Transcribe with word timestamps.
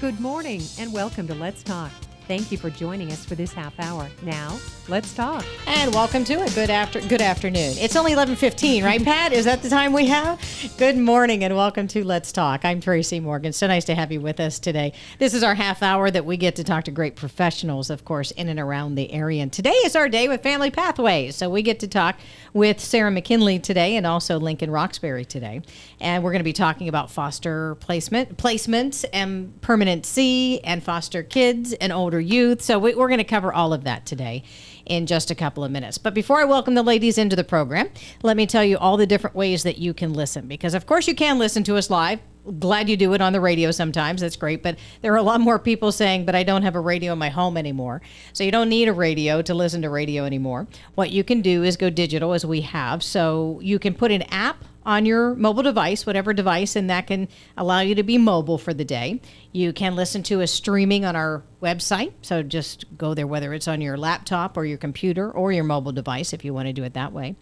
Good 0.00 0.18
morning 0.18 0.62
and 0.78 0.94
welcome 0.94 1.26
to 1.26 1.34
Let's 1.34 1.62
Talk. 1.62 1.90
Thank 2.30 2.52
you 2.52 2.58
for 2.58 2.70
joining 2.70 3.10
us 3.10 3.24
for 3.24 3.34
this 3.34 3.52
half 3.52 3.74
hour. 3.80 4.08
Now, 4.22 4.56
let's 4.86 5.12
talk. 5.14 5.44
And 5.66 5.92
welcome 5.92 6.22
to 6.26 6.34
it. 6.34 6.54
Good 6.54 6.70
after 6.70 7.00
good 7.00 7.20
afternoon. 7.20 7.74
It's 7.76 7.96
only 7.96 8.12
11:15, 8.12 8.84
right 8.84 9.02
Pat? 9.02 9.32
Is 9.32 9.46
that 9.46 9.62
the 9.62 9.68
time 9.68 9.92
we 9.92 10.06
have? 10.06 10.40
Good 10.78 10.96
morning 10.96 11.42
and 11.42 11.56
welcome 11.56 11.88
to 11.88 12.04
Let's 12.04 12.30
Talk. 12.30 12.64
I'm 12.64 12.80
Tracy 12.80 13.18
Morgan. 13.18 13.52
So 13.52 13.66
nice 13.66 13.84
to 13.86 13.96
have 13.96 14.12
you 14.12 14.20
with 14.20 14.38
us 14.38 14.60
today. 14.60 14.92
This 15.18 15.34
is 15.34 15.42
our 15.42 15.56
half 15.56 15.82
hour 15.82 16.08
that 16.08 16.24
we 16.24 16.36
get 16.36 16.54
to 16.54 16.62
talk 16.62 16.84
to 16.84 16.92
great 16.92 17.16
professionals, 17.16 17.90
of 17.90 18.04
course, 18.04 18.30
in 18.30 18.48
and 18.48 18.60
around 18.60 18.94
the 18.94 19.12
area. 19.12 19.42
And 19.42 19.52
today 19.52 19.74
is 19.84 19.96
our 19.96 20.08
day 20.08 20.28
with 20.28 20.40
Family 20.40 20.70
Pathways. 20.70 21.34
So 21.34 21.50
we 21.50 21.62
get 21.62 21.80
to 21.80 21.88
talk 21.88 22.14
with 22.52 22.78
Sara 22.78 23.10
McKinley 23.10 23.58
today 23.58 23.96
and 23.96 24.06
also 24.06 24.38
Lincoln 24.38 24.70
Roxberry 24.70 25.24
today. 25.24 25.62
And 26.00 26.22
we're 26.22 26.30
going 26.30 26.40
to 26.40 26.44
be 26.44 26.52
talking 26.52 26.86
about 26.86 27.10
foster 27.10 27.74
placement, 27.76 28.36
placements 28.36 29.04
and 29.12 29.60
permanency 29.62 30.62
and 30.62 30.80
foster 30.80 31.24
kids 31.24 31.72
and 31.72 31.92
older 31.92 32.19
youth. 32.20 32.62
So 32.62 32.78
we, 32.78 32.94
we're 32.94 33.08
going 33.08 33.18
to 33.18 33.24
cover 33.24 33.52
all 33.52 33.72
of 33.72 33.84
that 33.84 34.06
today 34.06 34.44
in 34.86 35.06
just 35.06 35.30
a 35.30 35.34
couple 35.34 35.62
of 35.62 35.70
minutes. 35.70 35.98
But 35.98 36.14
before 36.14 36.38
I 36.38 36.44
welcome 36.44 36.74
the 36.74 36.82
ladies 36.82 37.18
into 37.18 37.36
the 37.36 37.44
program, 37.44 37.90
let 38.22 38.36
me 38.36 38.46
tell 38.46 38.64
you 38.64 38.76
all 38.78 38.96
the 38.96 39.06
different 39.06 39.36
ways 39.36 39.62
that 39.62 39.78
you 39.78 39.94
can 39.94 40.12
listen. 40.12 40.46
Because, 40.48 40.74
of 40.74 40.86
course, 40.86 41.06
you 41.06 41.14
can 41.14 41.38
listen 41.38 41.62
to 41.64 41.76
us 41.76 41.90
live. 41.90 42.20
Glad 42.58 42.88
you 42.88 42.96
do 42.96 43.12
it 43.12 43.20
on 43.20 43.32
the 43.32 43.40
radio 43.40 43.70
sometimes. 43.70 44.22
That's 44.22 44.36
great. 44.36 44.62
But 44.62 44.78
there 45.02 45.12
are 45.12 45.18
a 45.18 45.22
lot 45.22 45.40
more 45.40 45.58
people 45.58 45.92
saying, 45.92 46.24
but 46.24 46.34
I 46.34 46.42
don't 46.42 46.62
have 46.62 46.74
a 46.74 46.80
radio 46.80 47.12
in 47.12 47.18
my 47.18 47.28
home 47.28 47.56
anymore. 47.56 48.00
So 48.32 48.44
you 48.44 48.50
don't 48.50 48.70
need 48.70 48.88
a 48.88 48.92
radio 48.92 49.42
to 49.42 49.54
listen 49.54 49.82
to 49.82 49.90
radio 49.90 50.24
anymore. 50.24 50.66
What 50.94 51.10
you 51.10 51.22
can 51.22 51.42
do 51.42 51.62
is 51.62 51.76
go 51.76 51.90
digital, 51.90 52.32
as 52.32 52.46
we 52.46 52.62
have. 52.62 53.02
So 53.02 53.60
you 53.62 53.78
can 53.78 53.94
put 53.94 54.10
an 54.10 54.22
app 54.22 54.64
on 54.84 55.04
your 55.04 55.34
mobile 55.34 55.62
device, 55.62 56.06
whatever 56.06 56.32
device, 56.32 56.76
and 56.76 56.88
that 56.88 57.06
can 57.06 57.28
allow 57.56 57.80
you 57.80 57.94
to 57.94 58.02
be 58.02 58.18
mobile 58.18 58.58
for 58.58 58.72
the 58.72 58.84
day. 58.84 59.20
You 59.52 59.72
can 59.72 59.96
listen 59.96 60.22
to 60.24 60.42
us 60.42 60.50
streaming 60.50 61.04
on 61.04 61.16
our 61.16 61.42
website. 61.62 62.12
So 62.22 62.42
just 62.42 62.84
go 62.96 63.14
there, 63.14 63.26
whether 63.26 63.52
it's 63.52 63.68
on 63.68 63.80
your 63.80 63.96
laptop 63.96 64.56
or 64.56 64.64
your 64.64 64.78
computer 64.78 65.30
or 65.30 65.52
your 65.52 65.64
mobile 65.64 65.92
device, 65.92 66.32
if 66.32 66.44
you 66.44 66.54
want 66.54 66.66
to 66.68 66.72
do 66.72 66.84
it 66.84 66.94
that 66.94 67.12
way. 67.12 67.36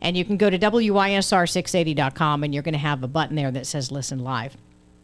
And 0.00 0.16
you 0.16 0.24
can 0.24 0.36
go 0.36 0.50
to 0.50 0.58
WISR680.com 0.58 2.44
and 2.44 2.54
you're 2.54 2.62
going 2.62 2.74
to 2.74 2.78
have 2.78 3.02
a 3.02 3.08
button 3.08 3.36
there 3.36 3.50
that 3.50 3.66
says 3.66 3.90
listen 3.90 4.20
live. 4.20 4.56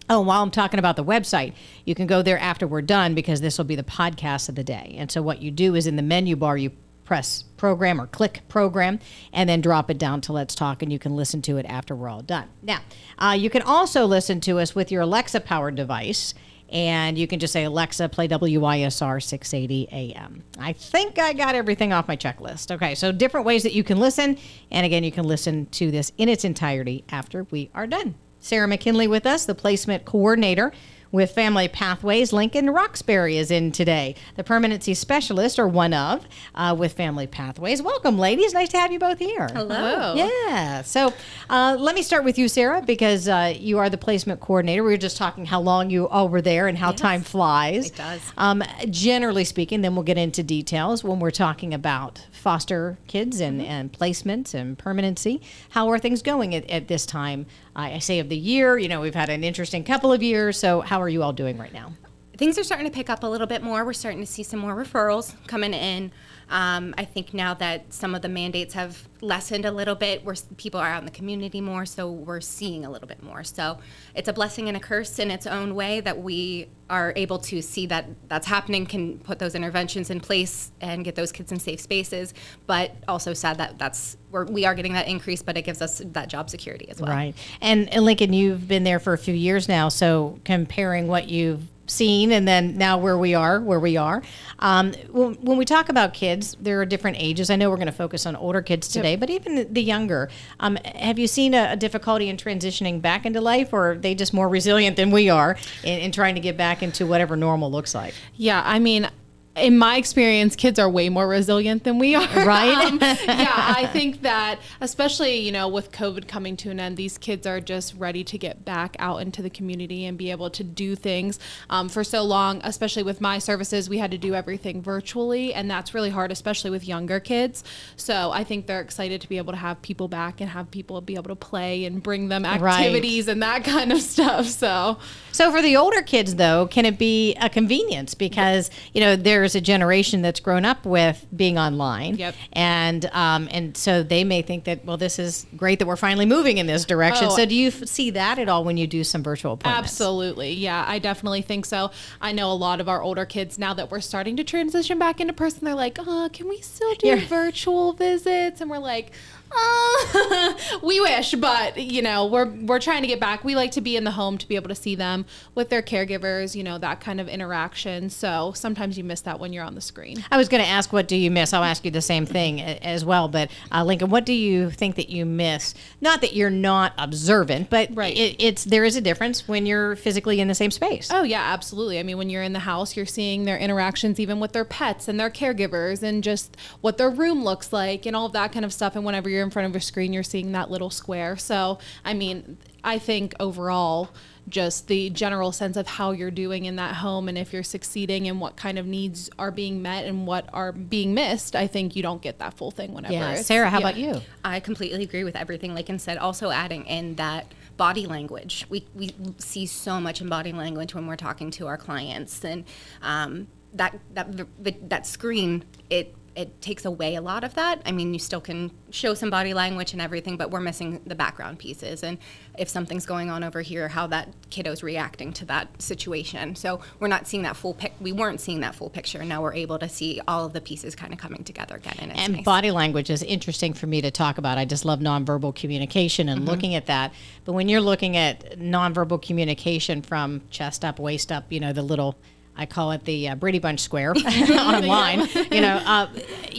Oh, 0.08 0.20
while 0.20 0.42
I'm 0.42 0.50
talking 0.50 0.80
about 0.80 0.96
the 0.96 1.04
website, 1.04 1.54
you 1.84 1.94
can 1.94 2.08
go 2.08 2.20
there 2.20 2.38
after 2.38 2.66
we're 2.66 2.82
done 2.82 3.14
because 3.14 3.40
this 3.40 3.56
will 3.58 3.64
be 3.64 3.76
the 3.76 3.84
podcast 3.84 4.48
of 4.48 4.56
the 4.56 4.64
day. 4.64 4.96
And 4.98 5.10
so 5.10 5.22
what 5.22 5.40
you 5.40 5.52
do 5.52 5.76
is 5.76 5.86
in 5.86 5.94
the 5.94 6.02
menu 6.02 6.34
bar, 6.34 6.56
you 6.56 6.72
press 7.10 7.42
program 7.56 8.00
or 8.00 8.06
click 8.06 8.40
program 8.46 9.00
and 9.32 9.50
then 9.50 9.60
drop 9.60 9.90
it 9.90 9.98
down 9.98 10.20
to 10.20 10.32
Let's 10.32 10.54
Talk, 10.54 10.80
and 10.80 10.92
you 10.92 10.98
can 11.00 11.16
listen 11.16 11.42
to 11.42 11.56
it 11.56 11.66
after 11.66 11.96
we're 11.96 12.08
all 12.08 12.22
done. 12.22 12.48
Now, 12.62 12.82
uh, 13.18 13.36
you 13.36 13.50
can 13.50 13.62
also 13.62 14.06
listen 14.06 14.40
to 14.42 14.60
us 14.60 14.76
with 14.76 14.92
your 14.92 15.02
Alexa 15.02 15.40
powered 15.40 15.74
device. 15.74 16.34
And 16.68 17.18
you 17.18 17.26
can 17.26 17.40
just 17.40 17.52
say, 17.52 17.64
Alexa, 17.64 18.10
play 18.10 18.28
WISR 18.28 19.20
680 19.20 19.88
AM. 19.90 20.44
I 20.56 20.72
think 20.72 21.18
I 21.18 21.32
got 21.32 21.56
everything 21.56 21.92
off 21.92 22.06
my 22.06 22.16
checklist. 22.16 22.70
Okay, 22.70 22.94
so 22.94 23.10
different 23.10 23.44
ways 23.44 23.64
that 23.64 23.72
you 23.72 23.82
can 23.82 23.98
listen. 23.98 24.38
And 24.70 24.86
again, 24.86 25.02
you 25.02 25.10
can 25.10 25.24
listen 25.24 25.66
to 25.66 25.90
this 25.90 26.12
in 26.16 26.28
its 26.28 26.44
entirety 26.44 27.02
after 27.08 27.42
we 27.50 27.70
are 27.74 27.88
done. 27.88 28.14
Sara 28.38 28.68
McKinley 28.68 29.08
with 29.08 29.26
us, 29.26 29.46
the 29.46 29.54
placement 29.56 30.04
coordinator 30.04 30.72
with 31.12 31.32
Family 31.32 31.66
Pathways. 31.68 32.32
Lincoln 32.32 32.70
Roxberry 32.70 33.36
is 33.36 33.50
in 33.50 33.72
today, 33.72 34.14
the 34.36 34.44
permanency 34.44 34.94
specialist, 34.94 35.58
or 35.58 35.66
one 35.66 35.92
of, 35.92 36.24
uh, 36.54 36.74
with 36.78 36.92
Family 36.92 37.26
Pathways. 37.26 37.82
Welcome, 37.82 38.18
ladies. 38.18 38.54
Nice 38.54 38.68
to 38.70 38.78
have 38.78 38.92
you 38.92 38.98
both 38.98 39.18
here. 39.18 39.48
Hello. 39.52 40.14
Yeah. 40.14 40.82
So 40.82 41.12
uh, 41.48 41.76
let 41.78 41.94
me 41.94 42.02
start 42.02 42.22
with 42.24 42.38
you, 42.38 42.46
Sara, 42.48 42.80
because 42.82 43.26
uh, 43.28 43.52
you 43.58 43.78
are 43.78 43.90
the 43.90 43.98
placement 43.98 44.40
coordinator. 44.40 44.84
We 44.84 44.90
were 44.92 44.96
just 44.96 45.16
talking 45.16 45.46
how 45.46 45.60
long 45.60 45.90
you 45.90 46.06
all 46.08 46.28
were 46.28 46.42
there 46.42 46.68
and 46.68 46.78
how 46.78 46.90
Yes. 46.90 47.00
time 47.00 47.22
flies. 47.22 47.86
It 47.90 47.96
does. 47.96 48.20
Um, 48.38 48.62
generally 48.88 49.44
speaking, 49.44 49.80
then 49.80 49.94
we'll 49.94 50.04
get 50.04 50.18
into 50.18 50.42
details 50.42 51.02
when 51.02 51.18
we're 51.18 51.30
talking 51.30 51.74
about 51.74 52.26
foster 52.32 52.98
kids 53.08 53.40
and, 53.40 53.60
Mm-hmm. 53.60 53.70
and 53.70 53.92
placements 53.92 54.54
and 54.54 54.78
permanency. 54.78 55.40
How 55.70 55.88
are 55.88 55.98
things 55.98 56.22
going 56.22 56.54
at, 56.54 56.68
at 56.70 56.86
this 56.88 57.04
time? 57.04 57.46
I 57.88 57.98
say 57.98 58.18
of 58.18 58.28
the 58.28 58.36
year. 58.36 58.78
You 58.78 58.88
know, 58.88 59.00
we've 59.00 59.14
had 59.14 59.28
an 59.28 59.44
interesting 59.44 59.84
couple 59.84 60.12
of 60.12 60.22
years. 60.22 60.58
So 60.58 60.80
how 60.80 61.00
are 61.02 61.08
you 61.08 61.22
all 61.22 61.32
doing 61.32 61.58
right 61.58 61.72
now? 61.72 61.92
Things 62.36 62.58
are 62.58 62.64
starting 62.64 62.86
to 62.86 62.92
pick 62.92 63.10
up 63.10 63.22
a 63.22 63.26
little 63.26 63.46
bit 63.46 63.62
more. 63.62 63.84
We're 63.84 63.92
starting 63.92 64.20
to 64.20 64.26
see 64.26 64.42
some 64.42 64.60
more 64.60 64.74
referrals 64.74 65.34
coming 65.46 65.74
in. 65.74 66.10
Um, 66.50 66.94
I 66.98 67.04
think 67.04 67.32
now 67.32 67.54
that 67.54 67.92
some 67.94 68.14
of 68.14 68.22
the 68.22 68.28
mandates 68.28 68.74
have 68.74 69.08
lessened 69.20 69.64
a 69.64 69.70
little 69.70 69.94
bit, 69.94 70.24
where 70.24 70.34
people 70.56 70.80
are 70.80 70.88
out 70.88 70.98
in 70.98 71.04
the 71.04 71.12
community 71.12 71.60
more, 71.60 71.86
so 71.86 72.10
we're 72.10 72.40
seeing 72.40 72.84
a 72.84 72.90
little 72.90 73.06
bit 73.06 73.22
more. 73.22 73.44
So 73.44 73.78
it's 74.14 74.28
a 74.28 74.32
blessing 74.32 74.66
and 74.66 74.76
a 74.76 74.80
curse 74.80 75.18
in 75.18 75.30
its 75.30 75.46
own 75.46 75.74
way 75.74 76.00
that 76.00 76.18
we 76.20 76.68
are 76.88 77.12
able 77.14 77.38
to 77.38 77.62
see 77.62 77.86
that 77.86 78.06
that's 78.28 78.48
happening, 78.48 78.84
can 78.84 79.18
put 79.20 79.38
those 79.38 79.54
interventions 79.54 80.10
in 80.10 80.18
place 80.18 80.72
and 80.80 81.04
get 81.04 81.14
those 81.14 81.30
kids 81.30 81.52
in 81.52 81.60
safe 81.60 81.78
spaces. 81.80 82.34
But 82.66 82.96
also 83.06 83.32
sad 83.32 83.58
that 83.58 83.78
that's 83.78 84.16
we're, 84.32 84.46
we 84.46 84.64
are 84.66 84.74
getting 84.74 84.94
that 84.94 85.06
increase, 85.06 85.42
but 85.42 85.56
it 85.56 85.62
gives 85.62 85.80
us 85.80 86.02
that 86.04 86.28
job 86.28 86.50
security 86.50 86.88
as 86.88 87.00
well. 87.00 87.12
Right. 87.12 87.34
And, 87.60 87.88
and 87.90 88.04
Lincoln, 88.04 88.32
you've 88.32 88.66
been 88.66 88.82
there 88.82 88.98
for 88.98 89.12
a 89.12 89.18
few 89.18 89.34
years 89.34 89.68
now. 89.68 89.88
So 89.88 90.40
comparing 90.44 91.06
what 91.06 91.28
you've 91.28 91.62
seen 91.90 92.32
and 92.32 92.46
then 92.46 92.76
now 92.76 92.96
where 92.98 93.18
we 93.18 93.34
are, 93.34 93.60
where 93.60 93.80
we 93.80 93.96
are. 93.96 94.22
Um, 94.60 94.92
when, 95.10 95.34
when 95.34 95.58
we 95.58 95.64
talk 95.64 95.88
about 95.88 96.14
kids, 96.14 96.56
there 96.60 96.80
are 96.80 96.86
different 96.86 97.16
ages. 97.18 97.50
I 97.50 97.56
know 97.56 97.70
we're 97.70 97.76
going 97.76 97.86
to 97.86 97.92
focus 97.92 98.26
on 98.26 98.36
older 98.36 98.62
kids 98.62 98.88
today, 98.88 99.16
but 99.16 99.30
even 99.30 99.72
the 99.72 99.82
younger. 99.82 100.28
Um, 100.60 100.76
have 100.94 101.18
you 101.18 101.26
seen 101.26 101.54
a, 101.54 101.72
a 101.72 101.76
difficulty 101.76 102.28
in 102.28 102.36
transitioning 102.36 103.00
back 103.00 103.26
into 103.26 103.40
life, 103.40 103.72
or 103.72 103.92
are 103.92 103.94
they 103.96 104.14
just 104.14 104.32
more 104.34 104.48
resilient 104.48 104.96
than 104.96 105.10
we 105.10 105.28
are 105.30 105.56
in, 105.82 106.00
in 106.00 106.12
trying 106.12 106.34
to 106.34 106.40
get 106.40 106.56
back 106.56 106.82
into 106.82 107.06
whatever 107.06 107.36
normal 107.36 107.70
looks 107.70 107.94
like? 107.94 108.14
Yeah, 108.36 108.62
I 108.64 108.78
mean, 108.78 109.10
in 109.56 109.76
my 109.76 109.96
experience, 109.96 110.54
kids 110.54 110.78
are 110.78 110.88
way 110.88 111.08
more 111.08 111.26
resilient 111.26 111.82
than 111.84 111.98
we 111.98 112.14
are. 112.14 112.20
Right? 112.50 112.74
Um, 112.86 112.98
yeah, 113.00 113.52
I 113.76 113.88
think 113.92 114.22
that, 114.22 114.60
especially, 114.80 115.36
you 115.40 115.52
know, 115.52 115.68
with 115.68 115.90
COVID 115.92 116.26
coming 116.28 116.56
to 116.58 116.70
an 116.70 116.78
end, 116.80 116.96
these 116.96 117.18
kids 117.18 117.46
are 117.46 117.60
just 117.60 117.94
ready 117.96 118.22
to 118.24 118.38
get 118.38 118.64
back 118.64 118.96
out 118.98 119.18
into 119.18 119.42
the 119.42 119.50
community 119.50 120.06
and 120.06 120.16
be 120.16 120.30
able 120.30 120.50
to 120.50 120.64
do 120.64 120.94
things. 120.94 121.38
Um, 121.68 121.88
for 121.88 122.02
so 122.04 122.22
long, 122.22 122.60
especially 122.64 123.02
with 123.02 123.20
my 123.20 123.38
services, 123.38 123.88
we 123.90 123.98
had 123.98 124.10
to 124.12 124.18
do 124.18 124.34
everything 124.34 124.80
virtually, 124.82 125.52
and 125.52 125.70
that's 125.70 125.94
really 125.94 126.10
hard, 126.10 126.30
especially 126.32 126.70
with 126.70 126.86
younger 126.86 127.20
kids. 127.20 127.62
So 127.96 128.30
I 128.32 128.44
think 128.44 128.66
they're 128.66 128.80
excited 128.80 129.20
to 129.20 129.28
be 129.28 129.36
able 129.36 129.52
to 129.52 129.58
have 129.58 129.82
people 129.82 130.08
back 130.08 130.40
and 130.40 130.48
have 130.50 130.70
people 130.70 131.00
be 131.00 131.14
able 131.16 131.28
to 131.28 131.36
play 131.36 131.84
and 131.84 132.02
bring 132.02 132.28
them 132.28 132.44
Right. 132.44 132.54
activities 132.80 133.28
and 133.28 133.42
that 133.42 133.64
kind 133.74 133.92
of 133.92 134.00
stuff. 134.00 134.46
So, 134.46 134.98
So 135.32 135.50
for 135.50 135.60
the 135.60 135.76
older 135.76 136.02
kids, 136.02 136.36
though, 136.36 136.66
can 136.68 136.84
it 136.86 136.98
be 136.98 137.34
a 137.34 137.50
convenience 137.50 138.14
because 138.14 138.70
you 138.94 139.00
know 139.00 139.16
there's 139.40 139.54
a 139.54 139.60
generation 139.60 140.20
that's 140.20 140.38
grown 140.40 140.66
up 140.66 140.84
with 140.84 141.26
being 141.34 141.58
online, 141.58 142.16
Yep. 142.16 142.34
and 142.52 143.06
um, 143.12 143.48
and 143.50 143.74
so 143.74 144.02
they 144.02 144.22
may 144.22 144.42
think 144.42 144.64
that 144.64 144.84
well, 144.84 144.98
this 144.98 145.18
is 145.18 145.46
great 145.56 145.78
that 145.78 145.86
we're 145.86 145.96
finally 145.96 146.26
moving 146.26 146.58
in 146.58 146.66
this 146.66 146.84
direction. 146.84 147.28
Oh. 147.30 147.36
so 147.36 147.46
do 147.46 147.54
you 147.54 147.68
f- 147.68 147.86
see 147.88 148.10
that 148.10 148.38
at 148.38 148.50
all 148.50 148.64
when 148.64 148.76
you 148.76 148.86
do 148.86 149.02
some 149.02 149.22
virtual 149.22 149.54
appointments? 149.54 149.90
Absolutely. 149.92 150.52
Yeah, 150.52 150.84
I 150.86 150.98
definitely 150.98 151.40
think 151.40 151.64
so. 151.64 151.90
I 152.20 152.32
know 152.32 152.52
a 152.52 152.54
lot 152.54 152.80
of 152.80 152.88
our 152.88 153.02
older 153.02 153.24
kids 153.24 153.58
now 153.58 153.72
that 153.74 153.90
we're 153.90 154.00
starting 154.00 154.36
to 154.36 154.44
transition 154.44 154.98
back 154.98 155.20
into 155.22 155.32
person, 155.32 155.64
they're 155.64 155.74
like, 155.74 155.98
oh, 155.98 156.28
can 156.32 156.48
we 156.48 156.60
still 156.60 156.94
do 156.96 157.06
Yeah. 157.06 157.26
virtual 157.26 157.94
visits? 157.94 158.60
And 158.60 158.70
we're 158.70 158.76
like, 158.78 159.12
uh, 159.52 160.54
we 160.82 161.00
wish, 161.00 161.34
but 161.34 161.76
you 161.76 162.02
know, 162.02 162.26
we're 162.26 162.46
we're 162.50 162.78
trying 162.78 163.02
to 163.02 163.08
get 163.08 163.20
back. 163.20 163.44
We 163.44 163.54
like 163.54 163.72
to 163.72 163.80
be 163.80 163.96
in 163.96 164.04
the 164.04 164.10
home 164.12 164.38
to 164.38 164.46
be 164.48 164.56
able 164.56 164.68
to 164.68 164.74
see 164.74 164.94
them 164.94 165.24
with 165.54 165.68
their 165.70 165.82
caregivers, 165.82 166.54
you 166.54 166.62
know, 166.62 166.78
that 166.78 167.00
kind 167.00 167.20
of 167.20 167.28
interaction. 167.28 168.10
So 168.10 168.52
sometimes 168.54 168.96
you 168.96 169.04
miss 169.04 169.20
that 169.22 169.40
when 169.40 169.52
you're 169.52 169.64
on 169.64 169.74
the 169.74 169.80
screen. 169.80 170.24
I 170.30 170.36
was 170.36 170.48
going 170.48 170.62
to 170.62 170.68
ask, 170.68 170.92
what 170.92 171.08
do 171.08 171.16
you 171.16 171.30
miss? 171.30 171.52
I'll 171.52 171.64
ask 171.64 171.84
you 171.84 171.90
the 171.90 172.00
same 172.02 172.26
thing 172.26 172.60
as 172.60 173.04
well. 173.04 173.28
But 173.28 173.50
uh, 173.72 173.84
Lincoln, 173.84 174.10
what 174.10 174.24
do 174.26 174.32
you 174.32 174.70
think 174.70 174.96
that 174.96 175.10
you 175.10 175.26
miss? 175.26 175.74
Not 176.00 176.20
that 176.20 176.34
you're 176.34 176.50
not 176.50 176.92
observant, 176.98 177.70
but 177.70 177.88
Right. 177.94 178.16
it, 178.16 178.36
it's 178.38 178.64
there 178.64 178.84
is 178.84 178.96
a 178.96 179.00
difference 179.00 179.48
when 179.48 179.66
you're 179.66 179.96
physically 179.96 180.40
in 180.40 180.48
the 180.48 180.54
same 180.54 180.70
space. 180.70 181.08
Oh 181.12 181.22
yeah, 181.22 181.42
absolutely. 181.42 181.98
I 181.98 182.02
mean, 182.02 182.18
when 182.18 182.30
you're 182.30 182.42
in 182.42 182.52
the 182.52 182.60
house, 182.60 182.96
you're 182.96 183.06
seeing 183.06 183.44
their 183.44 183.58
interactions 183.58 184.20
even 184.20 184.38
with 184.40 184.52
their 184.52 184.64
pets 184.64 185.08
and 185.08 185.18
their 185.18 185.30
caregivers 185.30 186.02
and 186.02 186.22
just 186.22 186.56
what 186.80 186.98
their 186.98 187.10
room 187.10 187.42
looks 187.44 187.72
like 187.72 188.06
and 188.06 188.14
all 188.14 188.26
of 188.26 188.32
that 188.32 188.52
kind 188.52 188.64
of 188.64 188.72
stuff. 188.72 188.94
And 188.96 189.04
whenever 189.04 189.28
you're 189.28 189.39
in 189.44 189.50
front 189.50 189.68
of 189.68 189.76
a 189.76 189.80
screen, 189.80 190.12
you're 190.12 190.22
seeing 190.22 190.52
that 190.52 190.70
little 190.70 190.90
square. 190.90 191.36
So, 191.36 191.78
I 192.04 192.14
mean, 192.14 192.58
I 192.82 192.98
think 192.98 193.34
overall, 193.40 194.10
just 194.48 194.88
the 194.88 195.10
general 195.10 195.52
sense 195.52 195.76
of 195.76 195.86
how 195.86 196.10
you're 196.10 196.30
doing 196.30 196.64
in 196.64 196.76
that 196.76 196.96
home 196.96 197.28
and 197.28 197.38
if 197.38 197.52
you're 197.52 197.62
succeeding 197.62 198.26
and 198.26 198.40
what 198.40 198.56
kind 198.56 198.78
of 198.78 198.86
needs 198.86 199.30
are 199.38 199.50
being 199.50 199.80
met 199.80 200.06
and 200.06 200.26
what 200.26 200.48
are 200.52 200.72
being 200.72 201.14
missed, 201.14 201.54
I 201.54 201.66
think 201.66 201.94
you 201.94 202.02
don't 202.02 202.20
get 202.20 202.38
that 202.38 202.54
full 202.54 202.70
thing 202.70 202.92
whenever. 202.92 203.14
yeah, 203.14 203.36
Sara, 203.36 203.70
how 203.70 203.78
yeah. 203.78 203.88
about 203.88 203.96
you? 203.96 204.20
I 204.44 204.60
completely 204.60 205.02
agree 205.04 205.24
with 205.24 205.36
everything 205.36 205.74
Lincoln 205.74 205.98
said. 205.98 206.18
Also, 206.18 206.50
adding 206.50 206.84
in 206.86 207.14
that 207.16 207.46
body 207.76 208.06
language. 208.06 208.66
We, 208.68 208.86
we 208.94 209.14
see 209.38 209.66
so 209.66 210.00
much 210.00 210.20
in 210.20 210.28
body 210.28 210.52
language 210.52 210.94
when 210.94 211.06
we're 211.06 211.16
talking 211.16 211.50
to 211.52 211.66
our 211.66 211.78
clients, 211.78 212.44
and 212.44 212.64
um, 213.00 213.46
that 213.74 213.98
that 214.14 214.90
that 214.90 215.06
screen 215.06 215.64
it 215.88 216.14
it 216.36 216.60
takes 216.60 216.84
away 216.84 217.16
a 217.16 217.20
lot 217.20 217.42
of 217.44 217.54
that. 217.54 217.82
I 217.84 217.92
mean, 217.92 218.12
you 218.14 218.20
still 218.20 218.40
can 218.40 218.70
show 218.90 219.14
some 219.14 219.30
body 219.30 219.52
language 219.52 219.92
and 219.92 220.00
everything, 220.00 220.36
but 220.36 220.50
we're 220.50 220.60
missing 220.60 221.00
the 221.04 221.14
background 221.14 221.58
pieces 221.58 222.02
and 222.02 222.18
if 222.58 222.68
something's 222.68 223.06
going 223.06 223.30
on 223.30 223.42
over 223.42 223.62
here, 223.62 223.88
how 223.88 224.06
that 224.08 224.28
kiddo's 224.50 224.82
reacting 224.82 225.32
to 225.34 225.44
that 225.46 225.80
situation. 225.80 226.54
So 226.56 226.80
we're 226.98 227.08
not 227.08 227.26
seeing 227.26 227.42
that 227.44 227.56
full 227.56 227.74
pic. 227.74 227.94
We 228.00 228.12
weren't 228.12 228.40
seeing 228.40 228.60
that 228.60 228.74
full 228.74 228.90
picture. 228.90 229.18
And 229.20 229.28
now 229.28 229.40
we're 229.42 229.54
able 229.54 229.78
to 229.78 229.88
see 229.88 230.20
all 230.28 230.44
of 230.44 230.52
the 230.52 230.60
pieces 230.60 230.94
kind 230.94 231.12
of 231.12 231.18
coming 231.18 231.42
together 231.44 231.76
again. 231.76 231.96
And, 232.00 232.12
and 232.16 232.32
nice. 232.34 232.44
body 232.44 232.70
language 232.70 233.08
is 233.08 233.22
interesting 233.22 233.72
for 233.72 233.86
me 233.86 234.00
to 234.02 234.10
talk 234.10 234.36
about. 234.38 234.58
I 234.58 234.64
just 234.66 234.84
love 234.84 235.00
nonverbal 235.00 235.54
communication 235.54 236.28
and 236.28 236.40
Mm-hmm. 236.40 236.48
looking 236.50 236.74
at 236.74 236.86
that. 236.86 237.12
But 237.44 237.52
when 237.52 237.68
you're 237.68 237.80
looking 237.80 238.16
at 238.16 238.58
nonverbal 238.58 239.22
communication 239.22 240.02
from 240.02 240.42
chest 240.50 240.84
up, 240.84 240.98
waist 240.98 241.30
up, 241.32 241.50
you 241.50 241.60
know, 241.60 241.72
the 241.72 241.82
little 241.82 242.16
I 242.60 242.66
call 242.66 242.92
it 242.92 243.06
the 243.06 243.30
uh, 243.30 243.34
Brady 243.36 243.58
Bunch 243.58 243.80
square 243.80 244.12
online. 244.16 245.26
You 245.50 245.62
know, 245.62 245.82
uh, 245.82 246.08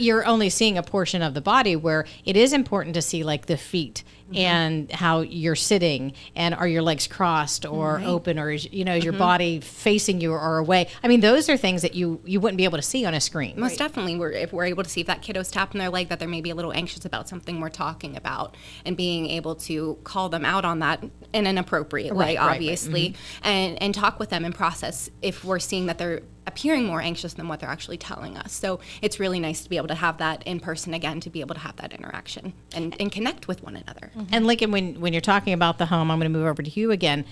you're 0.00 0.26
only 0.26 0.50
seeing 0.50 0.78
a 0.78 0.82
portion 0.82 1.22
of 1.22 1.34
the 1.34 1.40
body 1.40 1.76
where 1.76 2.04
it 2.24 2.36
is 2.36 2.52
important 2.52 2.94
to 2.94 3.02
see 3.02 3.22
like 3.24 3.46
the 3.46 3.56
feet 3.56 4.02
mm-hmm. 4.32 4.36
and 4.36 4.92
how 4.92 5.20
you're 5.20 5.56
sitting 5.56 6.12
and 6.34 6.54
are 6.54 6.68
your 6.68 6.82
legs 6.82 7.06
crossed 7.06 7.66
or 7.66 8.00
open 8.00 8.38
or 8.38 8.50
is, 8.50 8.70
you 8.72 8.84
know 8.84 8.94
is 8.94 9.04
your 9.04 9.12
mm-hmm. 9.12 9.20
body 9.20 9.60
facing 9.60 10.20
you 10.20 10.32
or 10.32 10.58
away. 10.58 10.88
I 11.02 11.08
mean, 11.08 11.20
those 11.20 11.48
are 11.48 11.56
things 11.56 11.82
that 11.82 11.94
you 11.94 12.20
you 12.24 12.40
wouldn't 12.40 12.56
be 12.58 12.64
able 12.64 12.78
to 12.78 12.82
see 12.82 13.04
on 13.04 13.14
a 13.14 13.20
screen. 13.20 13.58
Most 13.58 13.78
definitely, 13.78 14.16
we're, 14.16 14.32
if 14.32 14.52
we're 14.52 14.64
able 14.64 14.82
to 14.82 14.90
see 14.90 15.00
if 15.00 15.06
that 15.06 15.22
kiddo's 15.22 15.50
tapping 15.50 15.78
their 15.78 15.90
leg, 15.90 16.08
that 16.08 16.18
they're 16.18 16.28
maybe 16.28 16.50
a 16.50 16.54
little 16.54 16.72
anxious 16.72 17.04
about 17.04 17.28
something 17.28 17.60
we're 17.60 17.68
talking 17.68 18.16
about, 18.16 18.56
and 18.84 18.96
being 18.96 19.26
able 19.26 19.54
to 19.54 19.98
call 20.04 20.28
them 20.28 20.44
out 20.44 20.64
on 20.64 20.80
that 20.80 21.02
in 21.32 21.46
an 21.46 21.58
appropriate 21.58 22.12
Right, 22.12 22.18
way, 22.18 22.36
right, 22.36 22.46
right. 22.46 22.54
obviously, 22.54 23.10
mm-hmm. 23.10 23.46
and 23.48 23.82
and 23.82 23.94
talk 23.94 24.18
with 24.18 24.30
them 24.30 24.44
and 24.44 24.54
process 24.54 25.10
if 25.20 25.44
we're 25.44 25.58
seeing 25.58 25.86
that 25.86 25.98
they're 25.98 26.22
appearing 26.46 26.84
more 26.84 27.00
anxious 27.00 27.34
than 27.34 27.48
what 27.48 27.60
they're 27.60 27.68
actually 27.68 27.98
telling 27.98 28.36
us. 28.36 28.52
So 28.52 28.80
it's 29.00 29.20
really 29.20 29.38
nice 29.38 29.62
to 29.62 29.70
be 29.70 29.76
able 29.76 29.88
to 29.88 29.94
have 29.94 30.18
that 30.18 30.42
in 30.44 30.60
person 30.60 30.92
again, 30.94 31.20
to 31.20 31.30
be 31.30 31.40
able 31.40 31.54
to 31.54 31.60
have 31.60 31.76
that 31.76 31.92
interaction 31.92 32.52
and, 32.74 32.96
and 33.00 33.12
connect 33.12 33.48
with 33.48 33.62
one 33.62 33.76
another. 33.76 34.10
And 34.32 34.46
Lincoln, 34.46 34.70
when 34.72 35.00
when 35.00 35.12
you're 35.12 35.20
talking 35.20 35.52
about 35.52 35.78
the 35.78 35.86
home, 35.86 36.10
I'm 36.10 36.18
going 36.18 36.32
to 36.32 36.38
move 36.38 36.48
over 36.48 36.62
to 36.62 36.70
you 36.70 36.90
again. 36.90 37.24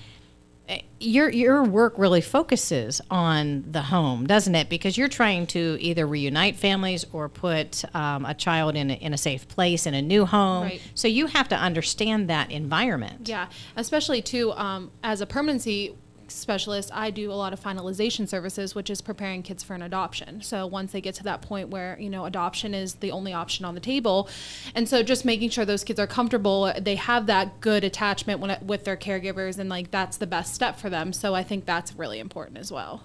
Uh, 0.68 0.76
Your 1.00 1.28
your 1.30 1.64
work 1.64 1.94
really 1.98 2.20
focuses 2.20 3.00
on 3.10 3.64
the 3.68 3.82
home, 3.82 4.26
doesn't 4.26 4.54
it? 4.54 4.68
Because 4.68 4.96
you're 4.96 5.08
trying 5.08 5.48
to 5.48 5.76
either 5.80 6.06
reunite 6.06 6.54
families 6.54 7.04
or 7.12 7.28
put 7.28 7.84
um, 7.92 8.24
a 8.24 8.34
child 8.34 8.76
in 8.76 8.90
a, 8.90 8.94
in 8.94 9.12
a 9.12 9.18
safe 9.18 9.48
place 9.48 9.86
in 9.86 9.94
a 9.94 10.02
new 10.02 10.24
home. 10.26 10.64
Right. 10.64 10.82
So 10.94 11.08
you 11.08 11.26
have 11.26 11.48
to 11.48 11.56
understand 11.56 12.30
that 12.30 12.52
environment. 12.52 13.28
Yeah, 13.28 13.48
especially 13.74 14.22
too 14.22 14.52
um, 14.52 14.92
as 15.02 15.20
a 15.20 15.26
permanency 15.26 15.96
specialist, 16.30 16.90
I 16.92 17.10
do 17.10 17.30
a 17.30 17.34
lot 17.34 17.52
of 17.52 17.60
finalization 17.60 18.28
services, 18.28 18.74
which 18.74 18.90
is 18.90 19.00
preparing 19.00 19.42
kids 19.42 19.62
for 19.62 19.74
an 19.74 19.82
adoption. 19.82 20.42
So 20.42 20.66
once 20.66 20.92
they 20.92 21.00
get 21.00 21.14
to 21.16 21.24
that 21.24 21.42
point 21.42 21.68
where 21.68 21.96
you 22.00 22.10
know 22.10 22.24
adoption 22.24 22.74
is 22.74 22.94
the 22.94 23.10
only 23.10 23.32
option 23.32 23.64
on 23.64 23.74
the 23.74 23.80
table, 23.80 24.28
and 24.74 24.88
so 24.88 25.02
just 25.02 25.24
making 25.24 25.50
sure 25.50 25.64
those 25.64 25.84
kids 25.84 26.00
are 26.00 26.06
comfortable, 26.06 26.72
they 26.80 26.96
have 26.96 27.26
that 27.26 27.60
good 27.60 27.84
attachment 27.84 28.40
when, 28.40 28.56
with 28.64 28.84
their 28.84 28.96
caregivers, 28.96 29.58
and 29.58 29.68
like 29.68 29.90
that's 29.90 30.16
the 30.16 30.26
best 30.26 30.54
step 30.54 30.78
for 30.78 30.90
them. 30.90 31.12
So 31.12 31.34
I 31.34 31.42
think 31.42 31.66
that's 31.66 31.94
really 31.94 32.18
important 32.18 32.58
as 32.58 32.70
well. 32.72 33.04